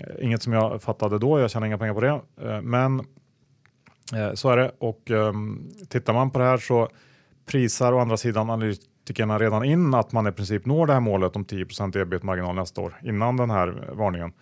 Eh, 0.00 0.24
inget 0.24 0.42
som 0.42 0.52
jag 0.52 0.82
fattade 0.82 1.18
då, 1.18 1.40
jag 1.40 1.50
tjänar 1.50 1.66
inga 1.66 1.78
pengar 1.78 1.94
på 1.94 2.00
det, 2.00 2.20
eh, 2.42 2.60
men 2.60 3.00
eh, 4.14 4.32
så 4.34 4.50
är 4.50 4.56
det 4.56 4.72
och 4.78 5.10
ehm, 5.10 5.70
tittar 5.88 6.12
man 6.12 6.30
på 6.30 6.38
det 6.38 6.44
här 6.44 6.58
så 6.58 6.88
prisar 7.46 7.92
å 7.92 7.98
andra 7.98 8.16
sidan 8.16 8.46
analytikerna 9.08 9.38
redan 9.38 9.64
in 9.64 9.94
att 9.94 10.12
man 10.12 10.26
i 10.26 10.32
princip 10.32 10.66
når 10.66 10.86
det 10.86 10.92
här 10.92 11.00
målet 11.00 11.36
om 11.36 11.44
10 11.44 11.66
ebit-marginal 11.94 12.54
nästa 12.54 12.80
år 12.80 12.94
innan 13.02 13.36
den 13.36 13.50
här 13.50 13.90
varningen. 13.92 14.32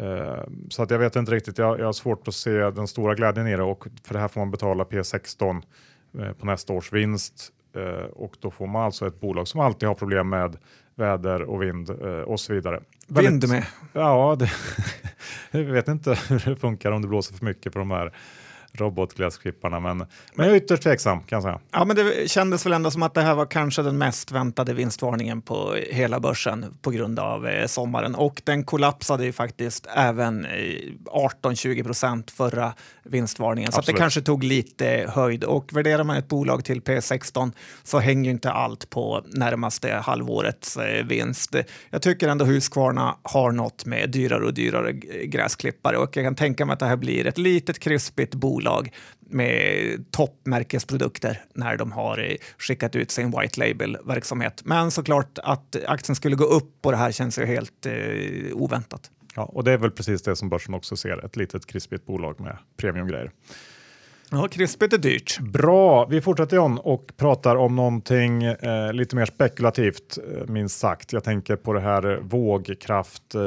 Uh, 0.00 0.42
så 0.70 0.82
att 0.82 0.90
jag 0.90 0.98
vet 0.98 1.16
inte 1.16 1.32
riktigt, 1.32 1.58
jag, 1.58 1.80
jag 1.80 1.86
har 1.86 1.92
svårt 1.92 2.28
att 2.28 2.34
se 2.34 2.70
den 2.70 2.88
stora 2.88 3.14
glädjen 3.14 3.46
i 3.46 3.56
det 3.56 3.62
och 3.62 3.86
för 4.04 4.14
det 4.14 4.20
här 4.20 4.28
får 4.28 4.40
man 4.40 4.50
betala 4.50 4.84
P16 4.84 5.62
uh, 6.18 6.26
eh, 6.26 6.32
på 6.32 6.46
nästa 6.46 6.72
års 6.72 6.92
vinst 6.92 7.52
uh, 7.76 8.04
och 8.12 8.36
då 8.40 8.50
får 8.50 8.66
man 8.66 8.82
alltså 8.82 9.06
ett 9.06 9.20
bolag 9.20 9.48
som 9.48 9.60
alltid 9.60 9.88
har 9.88 9.94
problem 9.94 10.28
med 10.28 10.56
väder 10.94 11.42
och 11.42 11.62
vind 11.62 11.90
och 12.26 12.40
så 12.40 12.52
vidare. 12.52 12.80
Vind 13.08 13.48
med? 13.48 13.64
Ja, 13.92 14.36
det, 14.38 14.50
jag 15.58 15.72
vet 15.72 15.88
inte 15.88 16.10
hur 16.28 16.50
det 16.50 16.56
funkar 16.56 16.92
om 16.92 17.02
det 17.02 17.08
blåser 17.08 17.34
för 17.34 17.44
mycket 17.44 17.72
på 17.72 17.78
de 17.78 17.90
här 17.90 18.12
robotgräsklipparna. 18.74 19.80
Men, 19.80 19.98
men 20.34 20.46
jag 20.46 20.46
är 20.46 20.54
ytterst 20.56 20.82
tveksam 20.82 21.20
kan 21.20 21.36
jag 21.36 21.42
säga. 21.42 21.60
Ja, 21.72 21.84
men 21.84 21.96
det 21.96 22.30
kändes 22.30 22.66
väl 22.66 22.72
ändå 22.72 22.90
som 22.90 23.02
att 23.02 23.14
det 23.14 23.22
här 23.22 23.34
var 23.34 23.46
kanske 23.46 23.82
den 23.82 23.98
mest 23.98 24.32
väntade 24.32 24.74
vinstvarningen 24.74 25.42
på 25.42 25.76
hela 25.90 26.20
börsen 26.20 26.78
på 26.82 26.90
grund 26.90 27.18
av 27.18 27.46
eh, 27.46 27.66
sommaren. 27.66 28.14
Och 28.14 28.42
den 28.44 28.64
kollapsade 28.64 29.24
ju 29.24 29.32
faktiskt 29.32 29.86
även 29.96 30.46
18-20 30.46 31.84
procent 31.84 32.30
förra 32.30 32.72
vinstvarningen. 33.04 33.68
Absolut. 33.68 33.86
Så 33.86 33.92
det 33.92 33.98
kanske 33.98 34.20
tog 34.20 34.44
lite 34.44 35.10
höjd. 35.14 35.44
Och 35.44 35.72
värderar 35.72 36.04
man 36.04 36.16
ett 36.16 36.28
bolag 36.28 36.64
till 36.64 36.80
P16 36.80 37.52
så 37.82 37.98
hänger 37.98 38.24
ju 38.24 38.30
inte 38.30 38.50
allt 38.50 38.90
på 38.90 39.22
närmaste 39.26 39.92
halvårets 39.92 40.76
eh, 40.76 41.04
vinst. 41.04 41.54
Jag 41.90 42.02
tycker 42.02 42.28
ändå 42.28 42.44
Husqvarna 42.44 43.16
har 43.22 43.52
något 43.52 43.86
med 43.86 44.10
dyrare 44.10 44.44
och 44.44 44.54
dyrare 44.54 44.92
gräsklippare 45.24 45.96
och 45.96 46.16
jag 46.16 46.24
kan 46.24 46.34
tänka 46.34 46.66
mig 46.66 46.72
att 46.72 46.80
det 46.80 46.86
här 46.86 46.96
blir 46.96 47.26
ett 47.26 47.38
litet 47.38 47.78
krispigt 47.78 48.34
bolag 48.34 48.61
bolag 48.62 48.92
med 49.20 50.04
toppmärkesprodukter 50.10 51.40
när 51.54 51.76
de 51.76 51.92
har 51.92 52.18
eh, 52.18 52.36
skickat 52.58 52.96
ut 52.96 53.10
sin 53.10 53.30
white 53.30 53.60
label-verksamhet. 53.60 54.62
Men 54.64 54.90
såklart 54.90 55.38
att 55.42 55.76
aktien 55.86 56.16
skulle 56.16 56.36
gå 56.36 56.44
upp 56.44 56.82
på 56.82 56.90
det 56.90 56.96
här 56.96 57.12
känns 57.12 57.38
ju 57.38 57.46
helt 57.46 57.86
eh, 57.86 57.92
oväntat. 58.52 59.10
Ja, 59.34 59.42
och 59.42 59.64
det 59.64 59.72
är 59.72 59.78
väl 59.78 59.90
precis 59.90 60.22
det 60.22 60.36
som 60.36 60.48
börsen 60.48 60.74
också 60.74 60.96
ser, 60.96 61.24
ett 61.24 61.36
litet 61.36 61.66
krispigt 61.66 62.06
bolag 62.06 62.40
med 62.40 62.56
premiumgrejer. 62.76 63.30
Ja, 64.34 64.48
krispigt 64.48 64.92
är 64.92 64.98
dyrt. 64.98 65.40
Bra, 65.40 66.06
vi 66.06 66.20
fortsätter 66.20 66.56
John 66.56 66.78
och 66.78 67.12
pratar 67.16 67.56
om 67.56 67.76
någonting 67.76 68.42
eh, 68.44 68.92
lite 68.92 69.16
mer 69.16 69.26
spekulativt, 69.26 70.18
eh, 70.18 70.46
minst 70.46 70.78
sagt. 70.78 71.12
Jag 71.12 71.24
tänker 71.24 71.56
på 71.56 71.72
det 71.72 71.80
här 71.80 72.18
vågkraft, 72.22 73.34
eh, 73.34 73.40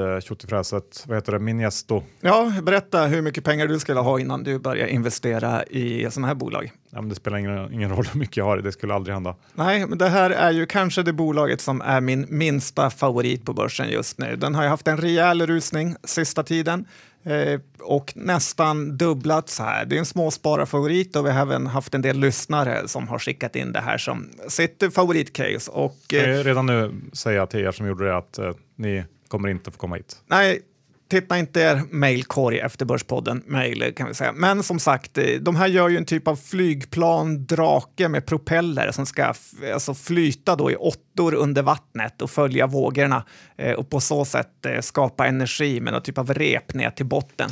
vad 1.07 1.17
heter 1.17 1.31
det, 1.31 1.39
Minesto? 1.39 2.03
Ja, 2.21 2.53
berätta 2.63 3.05
hur 3.05 3.21
mycket 3.21 3.43
pengar 3.43 3.67
du 3.67 3.79
skulle 3.79 3.99
ha 3.99 4.19
innan 4.19 4.43
du 4.43 4.59
börjar 4.59 4.87
investera 4.87 5.63
i 5.63 6.07
sådana 6.11 6.27
här 6.27 6.35
bolag. 6.35 6.71
Ja, 6.89 7.01
men 7.01 7.09
det 7.09 7.15
spelar 7.15 7.37
ingen, 7.37 7.73
ingen 7.73 7.89
roll 7.89 8.05
hur 8.13 8.19
mycket 8.19 8.37
jag 8.37 8.45
har, 8.45 8.57
det 8.57 8.71
skulle 8.71 8.93
aldrig 8.93 9.13
hända. 9.13 9.35
Nej, 9.53 9.87
men 9.87 9.97
det 9.97 10.09
här 10.09 10.29
är 10.29 10.51
ju 10.51 10.65
kanske 10.65 11.03
det 11.03 11.13
bolaget 11.13 11.61
som 11.61 11.81
är 11.81 12.01
min 12.01 12.25
minsta 12.29 12.89
favorit 12.89 13.45
på 13.45 13.53
börsen 13.53 13.89
just 13.89 14.19
nu. 14.19 14.35
Den 14.35 14.55
har 14.55 14.63
ju 14.63 14.69
haft 14.69 14.87
en 14.87 14.97
rejäl 14.97 15.47
rusning 15.47 15.95
sista 16.03 16.43
tiden. 16.43 16.85
Eh, 17.25 17.59
och 17.79 18.13
nästan 18.15 18.97
dubblat 18.97 19.49
så 19.49 19.63
här. 19.63 19.85
Det 19.85 19.95
är 19.95 19.99
en 19.99 20.05
småspararfavorit 20.05 21.15
och 21.15 21.25
vi 21.25 21.31
har 21.31 21.41
även 21.41 21.67
haft 21.67 21.93
en 21.93 22.01
del 22.01 22.19
lyssnare 22.19 22.87
som 22.87 23.07
har 23.07 23.19
skickat 23.19 23.55
in 23.55 23.71
det 23.71 23.79
här 23.79 23.97
som 23.97 24.29
sitt 24.47 24.83
favoritcase. 24.93 25.71
Och, 25.71 26.13
eh, 26.13 26.43
redan 26.43 26.65
nu 26.65 26.91
säga 27.13 27.47
till 27.47 27.59
er 27.59 27.71
som 27.71 27.87
gjorde 27.87 28.05
det 28.05 28.17
att 28.17 28.37
eh, 28.37 28.51
ni 28.75 29.03
kommer 29.27 29.49
inte 29.49 29.71
få 29.71 29.77
komma 29.77 29.95
hit. 29.95 30.17
Nej, 30.27 30.61
titta 31.07 31.37
inte 31.37 31.61
er 31.61 31.81
mejlkorg 31.89 32.59
efter 32.59 32.85
Börspodden, 32.85 33.43
mejl 33.45 33.93
kan 33.95 34.07
vi 34.07 34.13
säga. 34.13 34.31
Men 34.31 34.63
som 34.63 34.79
sagt, 34.79 35.17
eh, 35.17 35.25
de 35.41 35.55
här 35.55 35.67
gör 35.67 35.89
ju 35.89 35.97
en 35.97 36.05
typ 36.05 36.27
av 36.27 36.35
flygplan 36.35 37.45
drake 37.45 38.09
med 38.09 38.25
propeller 38.25 38.91
som 38.91 39.05
ska 39.05 39.33
alltså 39.73 39.93
flyta 39.93 40.55
då 40.55 40.71
i 40.71 40.75
åttor 40.75 41.33
under 41.33 41.63
vattnet 41.63 42.21
och 42.21 42.29
följa 42.29 42.67
vågorna 42.67 43.23
eh, 43.57 43.73
och 43.73 43.89
på 43.89 43.99
så 43.99 44.25
sätt 44.25 44.65
eh, 44.65 44.81
skapa 44.81 45.27
energi 45.27 45.81
med 45.81 45.93
någon 45.93 46.01
typ 46.01 46.17
av 46.17 46.33
rep 46.33 46.73
ner 46.73 46.89
till 46.89 47.05
botten. 47.05 47.49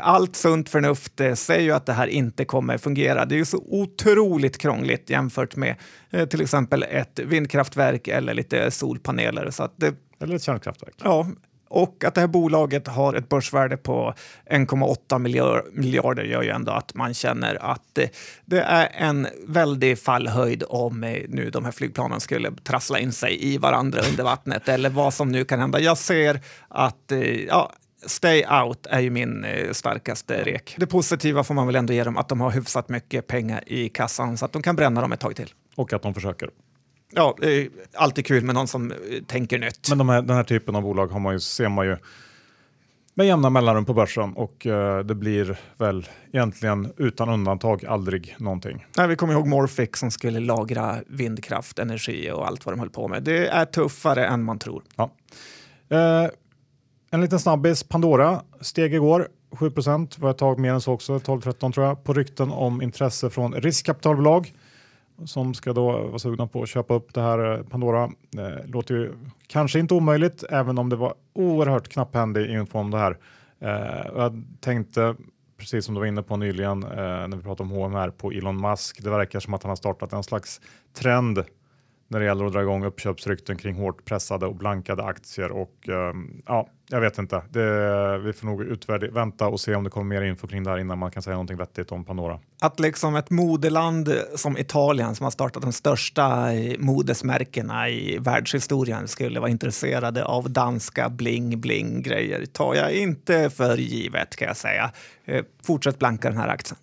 Allt 0.00 0.36
sunt 0.36 0.68
förnuft 0.68 1.20
säger 1.34 1.60
ju 1.60 1.72
att 1.72 1.86
det 1.86 1.92
här 1.92 2.06
inte 2.06 2.44
kommer 2.44 2.78
fungera. 2.78 3.24
Det 3.24 3.34
är 3.34 3.36
ju 3.36 3.44
så 3.44 3.64
otroligt 3.68 4.58
krångligt 4.58 5.10
jämfört 5.10 5.56
med 5.56 5.76
till 6.30 6.40
exempel 6.40 6.82
ett 6.82 7.18
vindkraftverk 7.18 8.08
eller 8.08 8.34
lite 8.34 8.70
solpaneler. 8.70 9.50
Så 9.50 9.62
att 9.62 9.74
det, 9.76 9.94
eller 10.20 10.34
ett 10.34 10.42
kärnkraftverk. 10.42 10.94
Ja, 11.04 11.26
och 11.68 12.04
att 12.04 12.14
det 12.14 12.20
här 12.20 12.28
bolaget 12.28 12.88
har 12.88 13.14
ett 13.14 13.28
börsvärde 13.28 13.76
på 13.76 14.14
1,8 14.50 15.18
miljarder 15.72 16.24
gör 16.24 16.42
ju 16.42 16.50
ändå 16.50 16.72
att 16.72 16.94
man 16.94 17.14
känner 17.14 17.72
att 17.72 17.98
det 18.44 18.60
är 18.60 18.88
en 18.92 19.26
väldig 19.46 19.98
fallhöjd 19.98 20.64
om 20.68 21.04
eh, 21.04 21.22
nu 21.28 21.50
de 21.50 21.64
här 21.64 21.72
flygplanen 21.72 22.20
skulle 22.20 22.52
trassla 22.52 22.98
in 22.98 23.12
sig 23.12 23.54
i 23.54 23.58
varandra 23.58 24.00
under 24.10 24.24
vattnet 24.24 24.68
eller 24.68 24.90
vad 24.90 25.14
som 25.14 25.32
nu 25.32 25.44
kan 25.44 25.60
hända. 25.60 25.80
Jag 25.80 25.98
ser 25.98 26.40
att 26.68 27.12
eh, 27.12 27.44
ja, 27.44 27.72
Stay 28.06 28.44
out 28.46 28.86
är 28.86 29.00
ju 29.00 29.10
min 29.10 29.44
eh, 29.44 29.72
starkaste 29.72 30.42
rek. 30.42 30.74
Det 30.78 30.86
positiva 30.86 31.44
får 31.44 31.54
man 31.54 31.66
väl 31.66 31.76
ändå 31.76 31.92
ge 31.92 32.04
dem 32.04 32.16
att 32.16 32.28
de 32.28 32.40
har 32.40 32.50
hyfsat 32.50 32.88
mycket 32.88 33.26
pengar 33.26 33.62
i 33.66 33.88
kassan 33.88 34.36
så 34.36 34.44
att 34.44 34.52
de 34.52 34.62
kan 34.62 34.76
bränna 34.76 35.00
dem 35.00 35.12
ett 35.12 35.20
tag 35.20 35.36
till. 35.36 35.52
Och 35.74 35.92
att 35.92 36.02
de 36.02 36.14
försöker. 36.14 36.50
Ja, 37.12 37.36
är 37.42 37.68
alltid 37.94 38.26
kul 38.26 38.44
med 38.44 38.54
någon 38.54 38.68
som 38.68 38.90
eh, 38.90 38.96
tänker 39.26 39.58
nytt. 39.58 39.88
Men 39.88 39.98
de 39.98 40.08
här, 40.08 40.22
den 40.22 40.36
här 40.36 40.44
typen 40.44 40.76
av 40.76 40.82
bolag 40.82 41.06
har 41.06 41.20
man 41.20 41.32
ju, 41.32 41.40
ser 41.40 41.68
man 41.68 41.86
ju 41.86 41.96
med 43.14 43.26
jämna 43.26 43.50
mellanrum 43.50 43.84
på 43.84 43.94
börsen 43.94 44.32
och 44.32 44.66
eh, 44.66 44.98
det 44.98 45.14
blir 45.14 45.58
väl 45.76 46.08
egentligen 46.32 46.92
utan 46.96 47.28
undantag 47.28 47.84
aldrig 47.86 48.36
någonting. 48.38 48.86
Nej, 48.96 49.08
vi 49.08 49.16
kommer 49.16 49.34
ihåg 49.34 49.46
Morphic 49.46 49.96
som 49.96 50.10
skulle 50.10 50.40
lagra 50.40 50.96
vindkraft, 51.06 51.78
energi 51.78 52.30
och 52.30 52.46
allt 52.46 52.66
vad 52.66 52.72
de 52.72 52.80
höll 52.80 52.90
på 52.90 53.08
med. 53.08 53.22
Det 53.22 53.46
är 53.46 53.64
tuffare 53.64 54.26
än 54.26 54.44
man 54.44 54.58
tror. 54.58 54.82
Ja. 54.96 55.10
Eh, 55.88 56.30
en 57.10 57.20
liten 57.20 57.40
snabbis, 57.40 57.82
Pandora 57.82 58.42
steg 58.60 58.94
igår 58.94 59.28
7% 59.50 60.20
var 60.20 60.30
ett 60.30 60.38
tag 60.38 60.58
mer 60.58 60.72
än 60.72 60.80
så 60.80 60.92
också, 60.92 61.18
12-13 61.18 61.72
tror 61.72 61.86
jag, 61.86 62.04
på 62.04 62.12
rykten 62.12 62.50
om 62.50 62.82
intresse 62.82 63.30
från 63.30 63.54
riskkapitalbolag 63.54 64.52
som 65.24 65.54
ska 65.54 65.72
då 65.72 65.92
vara 65.92 66.18
sugna 66.18 66.46
på 66.46 66.62
att 66.62 66.68
köpa 66.68 66.94
upp 66.94 67.14
det 67.14 67.20
här 67.20 67.58
eh, 67.58 67.62
Pandora. 67.62 68.04
Eh, 68.38 68.66
låter 68.66 68.94
ju 68.94 69.12
kanske 69.46 69.78
inte 69.78 69.94
omöjligt, 69.94 70.44
även 70.50 70.78
om 70.78 70.88
det 70.88 70.96
var 70.96 71.14
oerhört 71.32 71.88
knapphändig 71.88 72.50
info 72.50 72.78
om 72.78 72.90
det 72.90 72.98
här. 72.98 73.18
Eh, 73.60 74.06
jag 74.14 74.44
tänkte, 74.60 75.16
precis 75.56 75.84
som 75.84 75.94
du 75.94 76.00
var 76.00 76.06
inne 76.06 76.22
på 76.22 76.36
nyligen 76.36 76.82
eh, 76.82 76.88
när 76.98 77.36
vi 77.36 77.42
pratade 77.42 77.72
om 77.72 77.82
HMR 77.82 78.10
på 78.10 78.30
Elon 78.30 78.60
Musk, 78.60 79.02
det 79.02 79.10
verkar 79.10 79.40
som 79.40 79.54
att 79.54 79.62
han 79.62 79.70
har 79.70 79.76
startat 79.76 80.12
en 80.12 80.22
slags 80.22 80.60
trend 80.92 81.44
när 82.08 82.20
det 82.20 82.26
gäller 82.26 82.44
att 82.44 82.52
dra 82.52 82.62
igång 82.62 82.84
uppköpsrykten 82.84 83.56
kring 83.56 83.74
hårt 83.74 84.04
pressade 84.04 84.46
och 84.46 84.56
blankade 84.56 85.04
aktier 85.04 85.50
och 85.50 85.88
um, 85.88 86.42
ja, 86.46 86.68
jag 86.88 87.00
vet 87.00 87.18
inte. 87.18 87.42
Det, 87.50 88.18
vi 88.18 88.32
får 88.32 88.46
nog 88.46 89.12
vänta 89.12 89.46
och 89.48 89.60
se 89.60 89.74
om 89.74 89.84
det 89.84 89.90
kommer 89.90 90.20
mer 90.20 90.22
info 90.22 90.46
kring 90.46 90.64
det 90.64 90.70
här 90.70 90.78
innan 90.78 90.98
man 90.98 91.10
kan 91.10 91.22
säga 91.22 91.34
någonting 91.34 91.56
vettigt 91.56 91.92
om 91.92 92.04
Pandora. 92.04 92.40
Att 92.60 92.80
liksom 92.80 93.16
ett 93.16 93.30
modeland 93.30 94.14
som 94.34 94.58
Italien 94.58 95.14
som 95.14 95.24
har 95.24 95.30
startat 95.30 95.62
de 95.62 95.72
största 95.72 96.48
modesmärkena 96.78 97.88
i 97.88 98.18
världshistorien 98.18 99.08
skulle 99.08 99.40
vara 99.40 99.50
intresserade 99.50 100.24
av 100.24 100.50
danska 100.50 101.08
bling-bling 101.08 102.02
grejer 102.02 102.46
tar 102.46 102.74
jag 102.74 102.92
inte 102.92 103.50
för 103.50 103.76
givet 103.76 104.36
kan 104.36 104.48
jag 104.48 104.56
säga. 104.56 104.92
Eh, 105.24 105.44
fortsätt 105.62 105.98
blanka 105.98 106.28
den 106.28 106.38
här 106.38 106.48
aktien. 106.48 106.78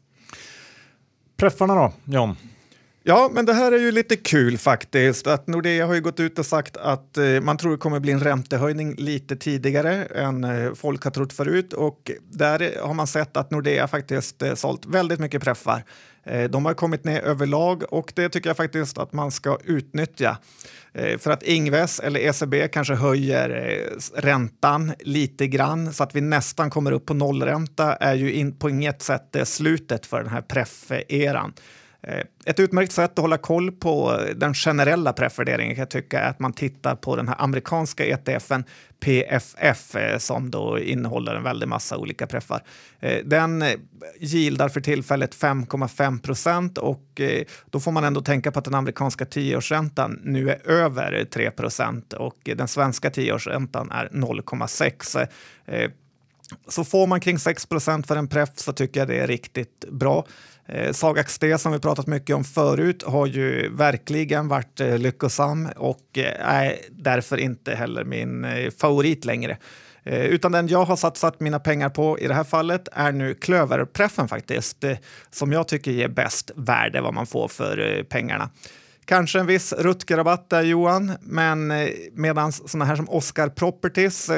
Preffarna 1.38 1.76
då, 1.76 1.94
John? 2.06 2.36
Ja, 3.04 3.30
men 3.34 3.46
det 3.46 3.54
här 3.54 3.72
är 3.72 3.78
ju 3.78 3.92
lite 3.92 4.16
kul 4.16 4.58
faktiskt. 4.58 5.28
Att 5.28 5.48
Nordea 5.48 5.86
har 5.86 5.94
ju 5.94 6.02
gått 6.02 6.20
ut 6.20 6.40
och 6.40 6.46
sagt 6.46 6.78
att 6.78 7.18
eh, 7.18 7.42
man 7.42 7.58
tror 7.58 7.72
det 7.72 7.78
kommer 7.78 8.00
bli 8.00 8.12
en 8.12 8.20
räntehöjning 8.20 8.96
lite 8.96 9.36
tidigare 9.36 10.06
än 10.06 10.44
eh, 10.44 10.74
folk 10.74 11.04
har 11.04 11.12
trott 11.12 11.34
förut. 11.34 11.74
Och 11.74 12.12
där 12.32 12.82
har 12.84 12.94
man 12.94 13.08
sett 13.08 13.38
att 13.38 13.52
Nordea 13.52 13.88
faktiskt 13.88 14.42
eh, 14.42 14.54
sålt 14.54 14.86
väldigt 14.86 15.20
mycket 15.20 15.44
preffar. 15.44 15.84
Eh, 16.24 16.44
de 16.44 16.66
har 16.66 16.74
kommit 16.74 17.04
ner 17.04 17.22
överlag 17.22 17.84
och 17.94 18.14
det 18.16 18.30
tycker 18.30 18.50
jag 18.50 18.58
faktiskt 18.58 18.98
att 18.98 19.14
man 19.14 19.32
ska 19.32 19.58
utnyttja. 19.64 20.38
Eh, 20.94 21.18
för 21.18 21.32
att 21.32 21.44
Ingves 21.44 22.00
eller 22.00 22.20
ECB 22.20 22.68
kanske 22.68 22.94
höjer 22.94 23.50
eh, 23.50 24.22
räntan 24.22 24.94
lite 25.00 25.48
grann 25.48 25.94
så 25.94 26.04
att 26.04 26.16
vi 26.16 26.22
nästan 26.22 26.70
kommer 26.70 26.92
upp 26.92 27.06
på 27.06 27.14
nollränta 27.14 27.94
är 27.94 28.16
ju 28.16 28.34
in, 28.34 28.58
på 28.58 28.70
inget 28.70 29.02
sätt 29.02 29.36
eh, 29.36 29.44
slutet 29.44 30.06
för 30.06 30.24
den 30.24 30.32
här 30.32 30.42
preff-eran. 30.42 31.54
Eh, 32.04 32.24
ett 32.46 32.60
utmärkt 32.60 32.92
sätt 32.92 33.12
att 33.12 33.22
hålla 33.22 33.38
koll 33.38 33.72
på 33.72 34.20
den 34.36 34.54
generella 34.54 35.14
prefereringen 35.14 35.76
kan 35.76 35.82
jag 35.82 35.90
tycka 35.90 36.20
är 36.20 36.30
att 36.30 36.40
man 36.40 36.54
tittar 36.54 36.96
på 36.96 37.16
den 37.16 37.28
här 37.28 37.36
amerikanska 37.40 38.06
ETFen 38.06 38.64
PFF 39.00 39.96
eh, 39.96 40.18
som 40.18 40.52
då 40.52 40.80
innehåller 40.80 41.36
en 41.36 41.44
väldig 41.44 41.68
massa 41.68 41.98
olika 41.98 42.28
preffar. 42.28 42.64
Eh, 43.00 43.26
den 43.26 43.64
gildar 44.20 44.70
för 44.70 44.82
tillfället 44.82 45.36
5,5 45.36 46.22
procent 46.22 46.78
och 46.78 47.22
då 47.70 47.80
får 47.80 47.92
man 47.92 48.04
ändå 48.04 48.22
tänka 48.22 48.52
på 48.52 48.60
att 48.60 48.66
den 48.66 48.76
amerikanska 48.76 49.26
tioårsräntan 49.26 50.20
nu 50.24 50.50
är 50.50 50.70
över 50.70 51.26
3 51.26 51.52
procent 51.52 52.14
och 52.14 52.38
den 52.44 52.68
svenska 52.68 53.10
tioårsräntan 53.10 53.92
är 53.92 54.10
0,6. 54.10 55.28
Så 56.68 56.84
får 56.84 57.08
man 57.08 57.20
kring 57.20 57.38
6% 57.38 58.08
för 58.08 58.16
en 58.16 58.28
preff 58.28 58.50
så 58.56 58.74
tycker 58.74 59.00
jag 59.00 59.08
det 59.08 59.20
är 59.20 59.28
riktigt 59.28 59.86
bra. 59.92 60.26
Eh, 60.72 60.92
Sagax 60.92 61.40
D 61.40 61.58
som 61.58 61.72
vi 61.72 61.80
pratat 61.80 62.08
mycket 62.08 62.36
om 62.36 62.44
förut 62.44 63.04
har 63.04 63.28
ju 63.28 63.70
verkligen 63.76 64.48
varit 64.48 64.80
eh, 64.80 64.98
lyckosam 64.98 65.70
och 65.76 66.18
eh, 66.18 66.50
är 66.50 66.76
därför 66.90 67.38
inte 67.38 67.76
heller 67.76 68.04
min 68.04 68.46
eh, 68.46 68.72
favorit 68.78 69.26
längre. 69.26 69.58
Eh, 70.04 70.26
utan 70.26 70.52
den 70.52 70.68
jag 70.68 70.86
har 70.86 70.96
satsat 70.96 71.40
mina 71.40 71.60
pengar 71.60 71.90
på 71.90 72.20
i 72.20 72.28
det 72.28 72.34
här 72.34 72.44
fallet 72.44 72.88
är 72.92 73.12
nu 73.12 73.34
klöverpreffen 73.34 74.28
faktiskt, 74.28 74.84
eh, 74.84 74.98
som 75.32 75.52
jag 75.52 75.68
tycker 75.68 75.92
ger 75.92 76.08
bäst 76.08 76.52
värde 76.56 77.02
vad 77.02 77.14
man 77.14 77.26
får 77.28 77.48
för 77.48 77.98
eh, 77.98 78.04
pengarna. 78.04 78.50
Kanske 79.06 79.40
en 79.40 79.46
viss 79.46 79.74
Rutger-rabatt 79.74 80.50
där 80.50 80.62
Johan, 80.62 81.12
men 81.22 81.74
medan 82.14 82.52
sådana 82.52 82.86
här 82.86 82.96
som 82.96 83.10
Oscar 83.10 83.50
Properties 83.50 84.30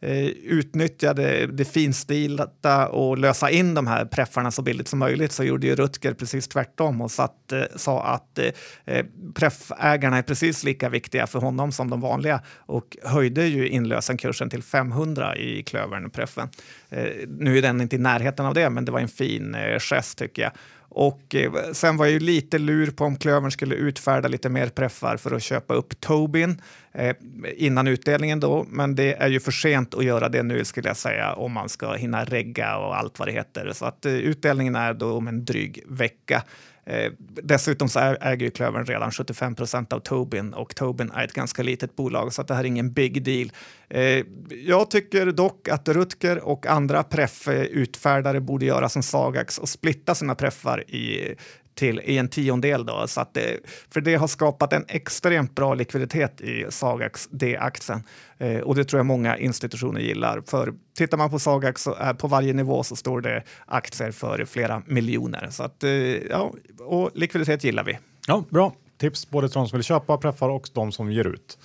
utnyttjade 0.00 0.58
utnyttja 0.68 1.14
det, 1.14 1.46
det 1.46 1.64
finstilta 1.64 2.88
och 2.88 3.18
lösa 3.18 3.50
in 3.50 3.74
de 3.74 3.86
här 3.86 4.04
preffarna 4.04 4.50
så 4.50 4.62
billigt 4.62 4.88
som 4.88 4.98
möjligt 4.98 5.32
så 5.32 5.44
gjorde 5.44 5.66
ju 5.66 5.74
Rutger 5.76 6.14
precis 6.14 6.48
tvärtom 6.48 7.00
och 7.00 7.10
satt, 7.10 7.52
eh, 7.52 7.62
sa 7.76 8.02
att 8.02 8.38
eh, 8.38 8.46
eh, 8.84 9.06
preffägarna 9.34 10.18
är 10.18 10.22
precis 10.22 10.64
lika 10.64 10.88
viktiga 10.88 11.26
för 11.26 11.38
honom 11.38 11.72
som 11.72 11.90
de 11.90 12.00
vanliga 12.00 12.42
och 12.56 12.96
höjde 13.04 13.46
ju 13.46 13.68
inlösenkursen 13.68 14.50
till 14.50 14.62
500 14.62 15.36
i 15.36 15.62
Klövern-preffen. 15.62 16.48
Eh, 16.88 17.06
nu 17.28 17.58
är 17.58 17.62
den 17.62 17.80
inte 17.80 17.96
i 17.96 17.98
närheten 17.98 18.46
av 18.46 18.54
det, 18.54 18.70
men 18.70 18.84
det 18.84 18.92
var 18.92 19.00
en 19.00 19.08
fin 19.08 19.54
eh, 19.54 19.78
gest 19.78 20.18
tycker 20.18 20.42
jag. 20.42 20.52
Och 20.90 21.34
eh, 21.34 21.52
sen 21.72 21.96
var 21.96 22.06
jag 22.06 22.12
ju 22.12 22.18
lite 22.18 22.58
lur 22.58 22.90
på 22.90 23.04
om 23.04 23.16
Klövern 23.16 23.50
skulle 23.50 23.74
utfärda 23.74 24.28
lite 24.28 24.48
mer 24.48 24.68
preffar 24.68 25.16
för 25.16 25.34
att 25.34 25.42
köpa 25.42 25.74
upp 25.74 26.00
Tobin 26.00 26.62
eh, 26.92 27.16
innan 27.56 27.88
utdelningen 27.88 28.40
då. 28.40 28.66
Men 28.68 28.94
det 28.94 29.14
är 29.14 29.28
ju 29.28 29.40
för 29.40 29.52
sent 29.52 29.94
att 29.94 30.04
göra 30.04 30.28
det 30.28 30.42
nu 30.42 30.64
skulle 30.64 30.88
jag 30.88 30.96
säga 30.96 31.32
om 31.32 31.52
man 31.52 31.68
ska 31.68 31.94
hinna 31.94 32.24
regga 32.24 32.76
och 32.76 32.96
allt 32.96 33.18
vad 33.18 33.28
det 33.28 33.32
heter. 33.32 33.72
Så 33.72 33.84
att 33.84 34.06
eh, 34.06 34.12
utdelningen 34.12 34.74
är 34.74 34.94
då 34.94 35.12
om 35.12 35.28
en 35.28 35.44
dryg 35.44 35.84
vecka. 35.88 36.42
Eh, 36.88 37.12
dessutom 37.42 37.88
så 37.88 37.98
äger 37.98 38.46
ju 38.46 38.50
Klövern 38.50 38.84
redan 38.84 39.10
75 39.10 39.54
procent 39.54 39.92
av 39.92 40.00
Tobin 40.00 40.54
och 40.54 40.74
Tobin 40.74 41.10
är 41.10 41.24
ett 41.24 41.32
ganska 41.32 41.62
litet 41.62 41.96
bolag 41.96 42.32
så 42.32 42.40
att 42.40 42.48
det 42.48 42.54
här 42.54 42.60
är 42.60 42.68
ingen 42.68 42.92
big 42.92 43.22
deal. 43.24 43.52
Eh, 43.90 44.24
jag 44.66 44.90
tycker 44.90 45.26
dock 45.26 45.68
att 45.68 45.88
Rutger 45.88 46.38
och 46.38 46.66
andra 46.66 47.02
preffutfärdare 47.02 48.40
borde 48.40 48.66
göra 48.66 48.88
som 48.88 49.02
Sagax 49.02 49.58
och 49.58 49.68
splitta 49.68 50.14
sina 50.14 50.34
preffar 50.34 50.90
i 50.90 51.34
till 51.78 52.00
i 52.00 52.18
en 52.18 52.28
tiondel. 52.28 52.86
Då, 52.86 53.04
så 53.06 53.20
att 53.20 53.34
det, 53.34 53.58
för 53.90 54.00
det 54.00 54.14
har 54.14 54.26
skapat 54.28 54.72
en 54.72 54.84
extremt 54.88 55.54
bra 55.54 55.74
likviditet 55.74 56.40
i 56.40 56.66
Sagax 56.68 57.28
D-aktien. 57.30 58.02
Eh, 58.38 58.58
och 58.58 58.74
det 58.74 58.84
tror 58.84 58.98
jag 58.98 59.06
många 59.06 59.36
institutioner 59.36 60.00
gillar. 60.00 60.42
För 60.46 60.72
tittar 60.96 61.18
man 61.18 61.30
på 61.30 61.38
Sagax 61.38 61.82
så 61.82 61.94
är 61.94 62.14
på 62.14 62.28
varje 62.28 62.52
nivå 62.52 62.82
så 62.82 62.96
står 62.96 63.20
det 63.20 63.42
aktier 63.66 64.10
för 64.10 64.44
flera 64.44 64.82
miljoner. 64.86 65.48
Så 65.50 65.62
att, 65.62 65.84
eh, 65.84 65.90
ja, 65.90 66.52
och 66.78 67.10
likviditet 67.14 67.64
gillar 67.64 67.84
vi. 67.84 67.98
Ja, 68.26 68.44
bra 68.48 68.72
tips 68.98 69.30
både 69.30 69.48
till 69.48 69.54
de 69.54 69.68
som 69.68 69.76
vill 69.76 69.84
köpa 69.84 70.18
preffar 70.18 70.48
och 70.48 70.68
de 70.72 70.92
som 70.92 71.12
ger 71.12 71.24
ut. 71.24 71.58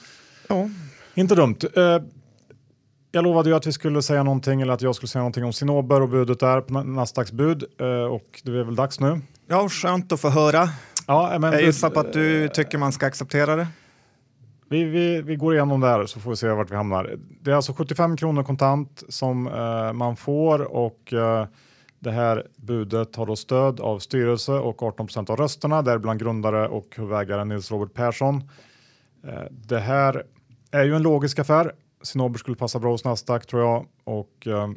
Ja. 0.49 0.69
Inte 1.13 1.35
dumt. 1.35 1.57
Eh, 1.75 1.99
jag 3.11 3.23
lovade 3.23 3.49
ju 3.49 3.55
att 3.55 3.67
vi 3.67 3.71
skulle 3.71 4.01
säga 4.01 4.23
någonting 4.23 4.61
eller 4.61 4.73
att 4.73 4.81
jag 4.81 4.95
skulle 4.95 5.07
säga 5.07 5.21
någonting 5.21 5.43
om 5.43 5.53
Sinober 5.53 6.01
och 6.01 6.09
budet 6.09 6.39
där 6.39 6.61
på 6.61 6.83
Nasdaqs 6.83 7.31
bud 7.31 7.63
eh, 7.79 7.87
och 7.87 8.41
det 8.43 8.51
är 8.51 8.63
väl 8.63 8.75
dags 8.75 8.99
nu. 8.99 9.21
Ja, 9.47 9.69
skönt 9.69 10.11
att 10.11 10.19
få 10.19 10.29
höra. 10.29 10.69
Ja, 11.07 11.37
men, 11.39 11.53
jag 11.53 11.61
gissar 11.61 11.89
på 11.89 11.99
att 11.99 12.13
du 12.13 12.49
tycker 12.49 12.77
man 12.77 12.91
ska 12.91 13.05
acceptera 13.05 13.55
det. 13.55 13.67
Vi, 14.69 14.83
vi, 14.83 15.21
vi 15.21 15.35
går 15.35 15.53
igenom 15.53 15.79
det 15.79 15.87
här 15.87 16.05
så 16.05 16.19
får 16.19 16.29
vi 16.29 16.35
se 16.35 16.47
vart 16.47 16.71
vi 16.71 16.75
hamnar. 16.75 17.15
Det 17.41 17.51
är 17.51 17.55
alltså 17.55 17.73
75 17.73 18.17
kronor 18.17 18.43
kontant 18.43 19.03
som 19.09 19.47
eh, 19.47 19.93
man 19.93 20.15
får 20.15 20.61
och 20.61 21.13
eh, 21.13 21.47
det 21.99 22.11
här 22.11 22.47
budet 22.55 23.15
har 23.15 23.25
då 23.25 23.35
stöd 23.35 23.79
av 23.79 23.99
styrelse 23.99 24.51
och 24.51 24.83
18 24.83 25.07
procent 25.07 25.29
av 25.29 25.37
rösterna, 25.37 25.81
däribland 25.81 26.19
grundare 26.19 26.67
och 26.67 26.95
huvudägare 26.95 27.43
Nils 27.45 27.71
Robert 27.71 27.93
Persson. 27.93 28.49
Eh, 29.27 29.43
det 29.51 29.79
här 29.79 30.23
är 30.71 30.83
ju 30.83 30.95
en 30.95 31.01
logisk 31.01 31.39
affär. 31.39 31.71
Sinober 32.01 32.39
skulle 32.39 32.57
passa 32.57 32.79
bra 32.79 32.91
hos 32.91 33.05
Nasdaq 33.05 33.45
tror 33.45 33.61
jag 33.61 33.85
och 34.03 34.47
eh, 34.47 34.69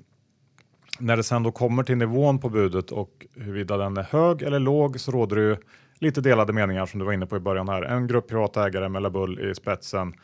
när 0.98 1.16
det 1.16 1.22
sen 1.22 1.42
då 1.42 1.52
kommer 1.52 1.82
till 1.82 1.96
nivån 1.96 2.38
på 2.38 2.48
budet 2.48 2.90
och 2.90 3.26
huruvida 3.34 3.76
den 3.76 3.96
är 3.96 4.02
hög 4.02 4.42
eller 4.42 4.58
låg 4.58 5.00
så 5.00 5.10
råder 5.10 5.36
det 5.36 5.42
ju 5.42 5.56
lite 5.98 6.20
delade 6.20 6.52
meningar 6.52 6.86
som 6.86 7.00
du 7.00 7.06
var 7.06 7.12
inne 7.12 7.26
på 7.26 7.36
i 7.36 7.40
början 7.40 7.68
här. 7.68 7.82
En 7.82 8.06
grupp 8.06 8.28
privatägare 8.28 8.88
med 8.88 9.02
Labull 9.02 9.50
i 9.50 9.54
spetsen 9.54 10.14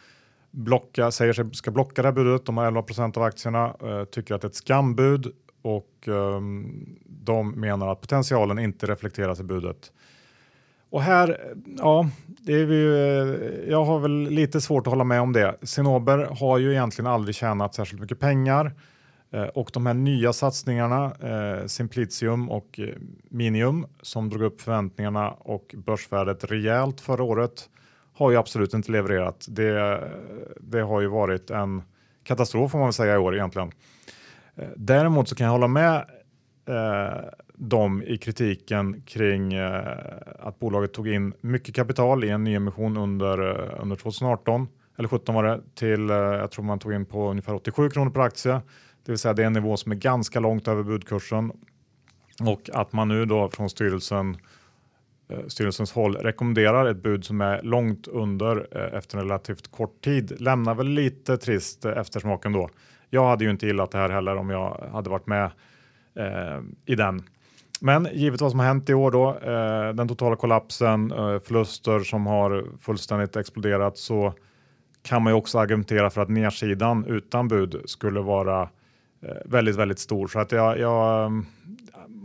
blocka, 0.51 1.11
säger 1.11 1.33
sig 1.33 1.55
ska 1.55 1.71
blocka 1.71 2.03
det 2.03 2.09
här 2.09 2.13
budet. 2.13 2.47
De 2.47 2.57
har 2.57 2.67
11 2.67 2.83
procent 2.83 3.17
av 3.17 3.23
aktierna, 3.23 3.75
eh, 3.83 4.05
tycker 4.05 4.35
att 4.35 4.41
det 4.41 4.47
är 4.47 4.49
ett 4.49 4.55
skambud 4.55 5.33
och 5.63 6.09
eh, 6.09 6.41
de 7.05 7.51
menar 7.51 7.89
att 7.89 8.01
potentialen 8.01 8.59
inte 8.59 8.87
reflekteras 8.87 9.41
i 9.41 9.45
budet. 9.45 9.93
Och 10.91 11.03
här, 11.03 11.55
ja, 11.79 12.09
det 12.27 12.53
är 12.53 12.65
vi, 12.65 12.75
ju, 12.75 12.97
eh, 12.97 13.71
jag 13.71 13.85
har 13.85 13.99
väl 13.99 14.23
lite 14.31 14.61
svårt 14.61 14.87
att 14.87 14.91
hålla 14.91 15.05
med 15.05 15.21
om 15.21 15.33
det. 15.33 15.57
Sinober 15.63 16.19
har 16.41 16.59
ju 16.59 16.71
egentligen 16.73 17.11
aldrig 17.11 17.35
tjänat 17.35 17.75
särskilt 17.75 18.01
mycket 18.01 18.21
pengar. 18.21 18.73
Eh, 19.33 19.45
och 19.45 19.71
de 19.73 19.87
här 19.87 19.95
nya 19.95 20.33
satsningarna, 20.33 21.12
eh, 21.21 21.66
Simplicium 21.66 22.51
och 22.51 22.81
eh, 22.81 22.95
Minium, 23.31 23.87
som 24.03 24.29
drog 24.29 24.42
upp 24.42 24.61
förväntningarna 24.61 25.31
och 25.31 25.75
börsvärdet 25.79 26.45
rejält 26.45 27.01
förra 27.01 27.23
året, 27.23 27.68
har 28.14 28.31
ju 28.31 28.37
absolut 28.37 28.75
inte 28.75 28.92
levererat. 28.92 29.47
Det, 29.49 30.01
det 30.61 30.81
har 30.81 31.01
ju 31.01 31.07
varit 31.07 31.51
en 31.51 31.83
katastrof 32.25 32.71
får 32.71 32.79
man 32.79 32.87
väl 32.87 32.92
säga 32.92 33.14
i 33.14 33.18
år 33.18 33.35
egentligen. 33.35 33.73
Eh, 34.57 34.68
däremot 34.77 35.29
så 35.29 35.35
kan 35.35 35.45
jag 35.45 35.53
hålla 35.53 35.68
med 35.68 35.97
eh, 36.68 37.25
dem 37.55 38.03
i 38.03 38.18
kritiken 38.18 39.03
kring 39.07 39.53
eh, 39.53 39.97
att 40.38 40.59
bolaget 40.59 40.92
tog 40.92 41.09
in 41.09 41.33
mycket 41.40 41.75
kapital 41.75 42.25
i 42.25 42.29
en 42.29 42.45
nyemission 42.45 42.97
under, 42.97 43.51
eh, 43.51 43.83
under 43.83 43.97
2018 43.97 44.68
eller 44.99 45.09
17 45.09 45.35
var 45.35 45.45
det 45.45 45.61
till, 45.75 46.11
eh, 46.11 46.16
jag 46.16 46.51
tror 46.51 46.64
man 46.64 46.79
tog 46.79 46.92
in 46.92 47.07
på 47.07 47.31
ungefär 47.31 47.55
87 47.55 47.90
kronor 47.90 48.11
per 48.11 48.21
aktie. 48.21 48.61
Det 49.05 49.12
vill 49.12 49.19
säga 49.19 49.35
det 49.35 49.43
är 49.43 49.47
en 49.47 49.53
nivå 49.53 49.77
som 49.77 49.93
är 49.93 49.97
ganska 49.97 50.41
långt 50.41 50.69
över 50.69 50.83
budkursen 50.83 51.53
och 52.41 52.71
att 52.73 52.93
man 52.93 53.09
nu 53.09 53.25
då 53.25 53.49
från 53.49 53.71
styrelsen 53.71 54.37
eh, 55.29 55.47
styrelsens 55.47 55.93
håll 55.93 56.17
rekommenderar 56.17 56.87
ett 56.87 57.03
bud 57.03 57.25
som 57.25 57.41
är 57.41 57.62
långt 57.62 58.07
under 58.07 58.67
eh, 58.71 58.99
efter 58.99 59.19
en 59.19 59.25
relativt 59.25 59.71
kort 59.71 60.05
tid 60.05 60.41
lämnar 60.41 60.75
väl 60.75 60.88
lite 60.88 61.37
trist 61.37 61.85
eh, 61.85 61.93
eftersmaken 61.93 62.53
då. 62.53 62.71
Jag 63.11 63.29
hade 63.29 63.45
ju 63.45 63.51
inte 63.51 63.67
gillat 63.67 63.91
det 63.91 63.99
här 63.99 64.09
heller 64.09 64.37
om 64.37 64.51
jag 64.51 64.88
hade 64.93 65.11
varit 65.11 65.27
med 65.27 65.51
eh, 66.15 66.61
i 66.87 66.95
den. 66.95 67.23
Men 67.81 68.09
givet 68.12 68.41
vad 68.41 68.51
som 68.51 68.61
har 68.61 68.67
hänt 68.67 68.91
i 68.91 68.95
år 68.95 69.11
då, 69.11 69.29
eh, 69.29 69.95
den 69.95 70.09
totala 70.09 70.37
kollapsen, 70.37 71.12
eh, 71.12 71.38
förluster 71.41 72.01
som 72.01 72.27
har 72.27 72.65
fullständigt 72.81 73.37
exploderat 73.37 73.99
så 73.99 74.35
kan 75.03 75.23
man 75.23 75.33
ju 75.33 75.37
också 75.37 75.59
argumentera 75.59 76.11
för 76.11 76.21
att 76.21 76.29
nedsidan 76.29 77.05
utan 77.05 77.49
bud 77.49 77.83
skulle 77.85 78.21
vara 78.21 78.62
eh, 78.62 78.69
Eh, 79.23 79.37
väldigt, 79.45 79.77
väldigt 79.77 79.99
stor. 79.99 80.29
Så 80.29 80.39
att 80.39 80.53
jag, 80.53 80.79
jag, 80.79 81.27
mm, 81.27 81.47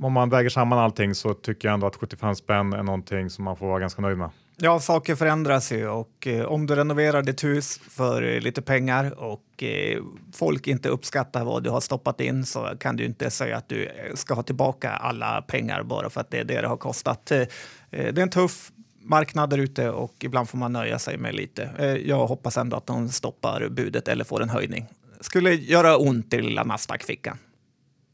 om 0.02 0.14
man 0.14 0.30
väger 0.30 0.50
samman 0.50 0.80
allting 0.80 1.16
så 1.16 1.34
tycker 1.34 1.68
jag 1.68 1.74
ändå 1.74 1.88
att 1.88 1.96
75 1.96 2.36
spänn 2.36 2.74
är 2.74 2.84
någonting 2.84 3.30
som 3.30 3.46
man 3.46 3.58
får 3.58 3.68
vara 3.68 3.80
ganska 3.80 4.02
nöjd 4.02 4.18
med. 4.18 4.30
Ja, 4.60 4.80
saker 4.80 5.16
förändras 5.16 5.72
ju 5.72 5.88
och 5.88 6.28
eh, 6.28 6.46
om 6.46 6.66
du 6.68 6.76
renoverar 6.76 7.22
ditt 7.22 7.44
hus 7.44 7.80
för 7.90 8.24
eh, 8.24 8.42
lite 8.42 8.62
pengar 8.62 9.20
och 9.20 9.64
eh, 9.64 10.04
folk 10.34 10.68
inte 10.68 10.90
uppskattar 10.90 11.44
vad 11.44 11.64
du 11.64 11.70
har 11.70 11.82
stoppat 11.82 12.22
in 12.22 12.46
så 12.46 12.70
kan 12.80 12.96
du 12.96 13.06
inte 13.06 13.30
säga 13.30 13.58
att 13.58 13.70
du 13.70 13.86
eh, 13.86 14.16
ska 14.16 14.34
ha 14.34 14.44
tillbaka 14.44 14.92
alla 14.92 15.42
pengar 15.42 15.84
bara 15.84 16.10
för 16.10 16.22
att 16.22 16.32
det 16.32 16.40
är 16.40 16.44
det 16.44 16.62
det 16.62 16.68
har 16.68 16.78
kostat. 16.78 17.32
Eh, 17.32 17.40
eh, 17.40 17.48
det 17.90 18.18
är 18.18 18.24
en 18.24 18.30
tuff 18.30 18.72
marknad 19.02 19.50
där 19.50 19.58
ute 19.58 19.90
och 19.90 20.14
ibland 20.20 20.50
får 20.50 20.58
man 20.58 20.74
nöja 20.74 21.00
sig 21.00 21.18
med 21.18 21.36
lite. 21.36 21.70
Eh, 21.78 21.86
jag 21.86 22.28
hoppas 22.28 22.58
ändå 22.58 22.78
att 22.78 22.88
de 22.88 23.10
stoppar 23.10 23.70
budet 23.70 24.08
eller 24.08 24.24
får 24.24 24.42
en 24.42 24.50
höjning. 24.50 24.86
Skulle 25.20 25.54
göra 25.54 25.98
ont 25.98 26.34
i 26.34 26.42
lilla 26.42 26.64
Nasdaq-fickan. 26.64 27.38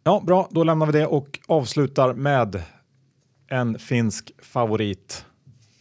Ja, 0.04 0.24
bra, 0.26 0.48
då 0.52 0.64
lämnar 0.64 0.86
vi 0.86 0.92
det 0.92 1.06
och 1.06 1.40
avslutar 1.48 2.14
med 2.14 2.64
en 3.48 3.80
finsk 3.80 4.32
favorit. 4.42 5.26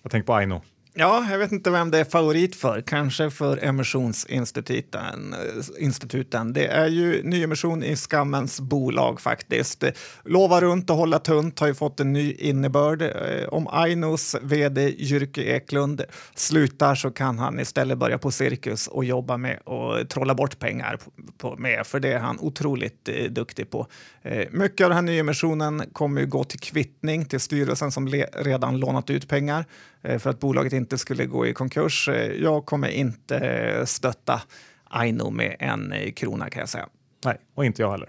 Jag 0.03 0.13
tänker 0.13 0.27
på 0.27 0.35
Aino. 0.35 0.63
Ja, 0.95 1.27
jag 1.31 1.39
vet 1.39 1.53
inte 1.53 1.71
vem 1.71 1.91
det 1.91 1.99
är 1.99 2.05
favorit 2.05 2.57
för. 2.57 2.81
Kanske 2.81 3.31
för 3.31 3.65
emissionsinstituten. 3.65 5.35
Eh, 5.35 5.85
instituten. 5.85 6.53
Det 6.53 6.67
är 6.67 6.87
ju 6.87 7.23
nyemission 7.23 7.83
i 7.85 7.97
skammens 7.97 8.61
bolag 8.61 9.21
faktiskt. 9.21 9.85
Lova 10.25 10.61
runt 10.61 10.91
och 10.91 10.97
hålla 10.97 11.19
tunt 11.19 11.59
har 11.59 11.67
ju 11.67 11.75
fått 11.75 12.01
en 12.01 12.13
ny 12.13 12.33
innebörd. 12.33 13.03
Eh, 13.03 13.49
om 13.49 13.69
Ainos 13.71 14.37
vd 14.43 14.95
Jyrki 14.99 15.51
Eklund 15.51 16.03
slutar 16.35 16.95
så 16.95 17.11
kan 17.11 17.39
han 17.39 17.61
istället 17.61 17.99
börja 17.99 18.19
på 18.19 18.31
cirkus 18.31 18.87
och 18.87 19.05
jobba 19.05 19.37
med 19.37 19.59
och 19.65 20.09
trolla 20.09 20.35
bort 20.35 20.59
pengar 20.59 20.99
på, 21.39 21.57
med, 21.57 21.87
för 21.87 22.01
det 22.01 22.13
är 22.13 22.19
han 22.19 22.39
otroligt 22.41 23.09
eh, 23.09 23.25
duktig 23.25 23.71
på. 23.71 23.87
Eh, 24.23 24.49
mycket 24.51 24.85
av 24.85 24.91
den 24.91 24.97
här 24.97 25.03
nyemissionen 25.03 25.83
kommer 25.93 26.21
ju 26.21 26.27
gå 26.27 26.45
till 26.45 26.61
kvittning 26.61 27.25
till 27.25 27.41
styrelsen 27.41 27.93
som 27.93 28.09
redan 28.33 28.77
lånat 28.77 29.11
ut 29.11 29.29
pengar 29.29 29.65
eh, 30.03 30.19
för 30.19 30.31
att 30.31 30.41
bolaget 30.41 30.73
inte 30.83 30.99
skulle 30.99 31.27
gå 31.27 31.47
i 31.47 31.55
konkurs. 31.55 32.09
Eh, 32.09 32.33
jag 32.33 32.67
kommer 32.67 32.89
inte 32.89 33.83
stötta 33.87 34.43
Aino 34.91 35.31
med 35.31 35.57
en 35.59 35.95
krona 36.17 36.51
kan 36.51 36.61
jag 36.61 36.69
säga. 36.69 36.89
Nej, 37.25 37.37
och 37.55 37.65
inte 37.65 37.83
jag 37.83 37.91
heller. 37.91 38.09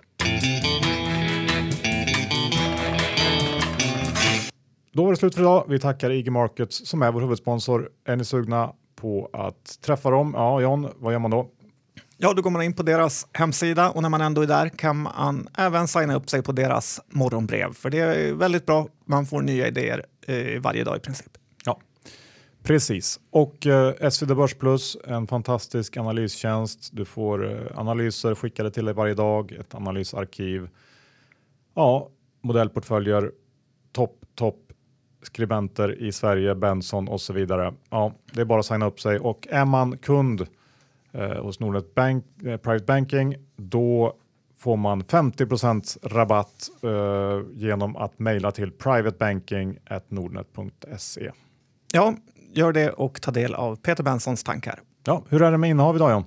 Då 4.94 5.04
var 5.04 5.12
det 5.12 5.18
slut 5.18 5.36
för 5.36 5.42
idag. 5.42 5.66
Vi 5.70 5.80
tackar 5.80 6.10
IG 6.10 6.32
Markets 6.32 6.88
som 6.88 7.02
är 7.02 7.12
vår 7.12 7.22
huvudsponsor. 7.22 7.90
Är 8.06 8.16
ni 8.16 8.26
sugna 8.26 8.74
på 8.96 9.30
att 9.34 9.82
träffa 9.82 10.10
dem? 10.10 10.34
Ja, 10.36 10.62
John, 10.62 10.88
vad 11.00 11.14
gör 11.14 11.20
man 11.20 11.32
då? 11.32 11.50
Ja, 12.18 12.34
då 12.34 12.42
går 12.42 12.50
man 12.50 12.62
in 12.62 12.74
på 12.74 12.84
deras 12.84 13.28
hemsida 13.34 13.90
och 13.90 14.02
när 14.02 14.10
man 14.10 14.22
ändå 14.22 14.42
är 14.42 14.48
där 14.48 14.70
kan 14.70 14.98
man 14.98 15.48
även 15.58 15.88
signa 15.88 16.16
upp 16.16 16.30
sig 16.30 16.44
på 16.44 16.52
deras 16.52 17.02
morgonbrev. 17.08 17.74
För 17.74 17.90
det 17.90 17.98
är 18.00 18.34
väldigt 18.34 18.66
bra. 18.66 18.88
Man 19.06 19.26
får 19.26 19.42
nya 19.42 19.68
idéer 19.68 20.06
eh, 20.28 20.62
varje 20.62 20.84
dag 20.84 20.98
i 20.98 21.00
princip. 21.00 21.32
Precis. 22.64 23.20
Och 23.30 23.68
eh, 23.68 24.10
SvD 24.10 24.36
Börs 24.36 24.54
Plus, 24.54 24.98
en 25.06 25.28
fantastisk 25.28 25.98
analystjänst. 25.98 26.90
Du 26.94 27.06
får 27.06 27.52
eh, 27.52 27.80
analyser 27.80 28.36
skickade 28.36 28.72
till 28.72 28.86
dig 28.86 28.94
varje 28.94 29.14
dag, 29.14 29.52
ett 29.52 29.76
analysarkiv. 29.76 30.70
Ja, 31.74 32.10
modellportföljer, 32.42 33.32
topp, 33.92 34.26
topp 34.36 34.60
skribenter 35.22 36.02
i 36.02 36.12
Sverige, 36.12 36.56
Benson 36.56 37.08
och 37.08 37.22
så 37.22 37.34
vidare. 37.34 37.74
Ja, 37.90 38.14
det 38.34 38.42
är 38.42 38.46
bara 38.46 38.60
att 38.60 38.66
signa 38.66 38.86
upp 38.86 39.00
sig 39.00 39.20
och 39.20 39.48
är 39.50 39.66
man 39.66 39.98
kund 39.98 40.48
eh, 41.12 41.44
hos 41.44 41.60
Nordnet 41.60 41.96
Bank, 41.96 42.26
eh, 42.46 42.58
Private 42.58 42.86
Banking, 42.86 43.36
då 43.56 44.18
får 44.58 44.78
man 44.78 45.04
50 45.04 45.46
rabatt 46.04 46.70
eh, 46.84 47.42
genom 47.54 47.96
att 47.96 48.20
mejla 48.20 48.52
till 48.52 48.72
privatebanking.nordnet.se. 48.72 51.32
Ja, 51.94 52.16
gör 52.54 52.74
det 52.74 52.90
och 52.90 53.22
ta 53.22 53.32
del 53.32 53.54
av 53.54 53.76
Peter 53.76 54.04
Bensons 54.04 54.44
tankar. 54.44 54.80
Ja, 55.04 55.24
hur 55.30 55.42
är 55.42 55.52
det 55.52 55.58
med 55.58 55.70
innehav 55.70 55.96
idag 55.96 56.12
John? 56.12 56.26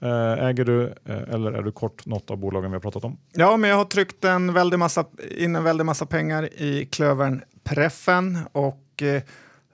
Eh, 0.00 0.46
äger 0.46 0.64
du 0.64 0.94
eh, 1.04 1.34
eller 1.34 1.52
är 1.52 1.62
du 1.62 1.72
kort 1.72 2.06
något 2.06 2.30
av 2.30 2.36
bolagen 2.36 2.70
vi 2.70 2.74
har 2.74 2.80
pratat 2.80 3.04
om? 3.04 3.18
Ja, 3.32 3.56
men 3.56 3.70
jag 3.70 3.76
har 3.76 3.84
tryckt 3.84 4.24
en 4.24 4.52
väldig 4.52 4.78
massa, 4.78 5.04
in 5.30 5.56
en 5.56 5.64
väldig 5.64 5.84
massa 5.84 6.06
pengar 6.06 6.62
i 6.62 6.88
klövern 6.92 7.42
Preffen 7.64 8.38
och 8.52 9.02
eh, 9.02 9.22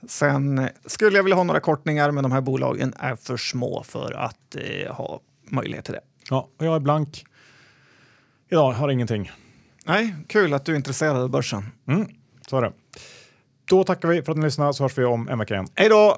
Sen 0.08 0.68
skulle 0.86 1.16
jag 1.16 1.22
vilja 1.22 1.36
ha 1.36 1.44
några 1.44 1.60
kortningar, 1.60 2.10
men 2.10 2.22
de 2.22 2.32
här 2.32 2.40
bolagen 2.40 2.94
är 2.98 3.16
för 3.16 3.36
små 3.36 3.82
för 3.82 4.12
att 4.12 4.56
ha 4.90 5.20
möjlighet 5.50 5.84
till 5.84 5.94
det. 5.94 6.00
Ja, 6.30 6.48
och 6.58 6.66
jag 6.66 6.76
är 6.76 6.80
blank. 6.80 7.24
Idag 8.48 8.72
har 8.72 8.88
ingenting. 8.88 9.30
Nej, 9.86 10.16
kul 10.28 10.54
att 10.54 10.64
du 10.64 10.72
är 10.72 10.76
intresserad 10.76 11.16
av 11.16 11.30
börsen. 11.30 11.66
Mm, 11.88 12.08
så 12.48 12.56
är 12.56 12.62
det. 12.62 12.72
Då 13.70 13.84
tackar 13.84 14.08
vi 14.08 14.22
för 14.22 14.32
att 14.32 14.38
ni 14.38 14.44
lyssnade 14.44 14.74
så 14.74 14.82
hörs 14.82 14.98
vi 14.98 15.04
om 15.04 15.28
en 15.28 15.38
vecka 15.38 15.54
igen. 15.54 15.66
Hej 15.74 15.88
då! 15.88 16.16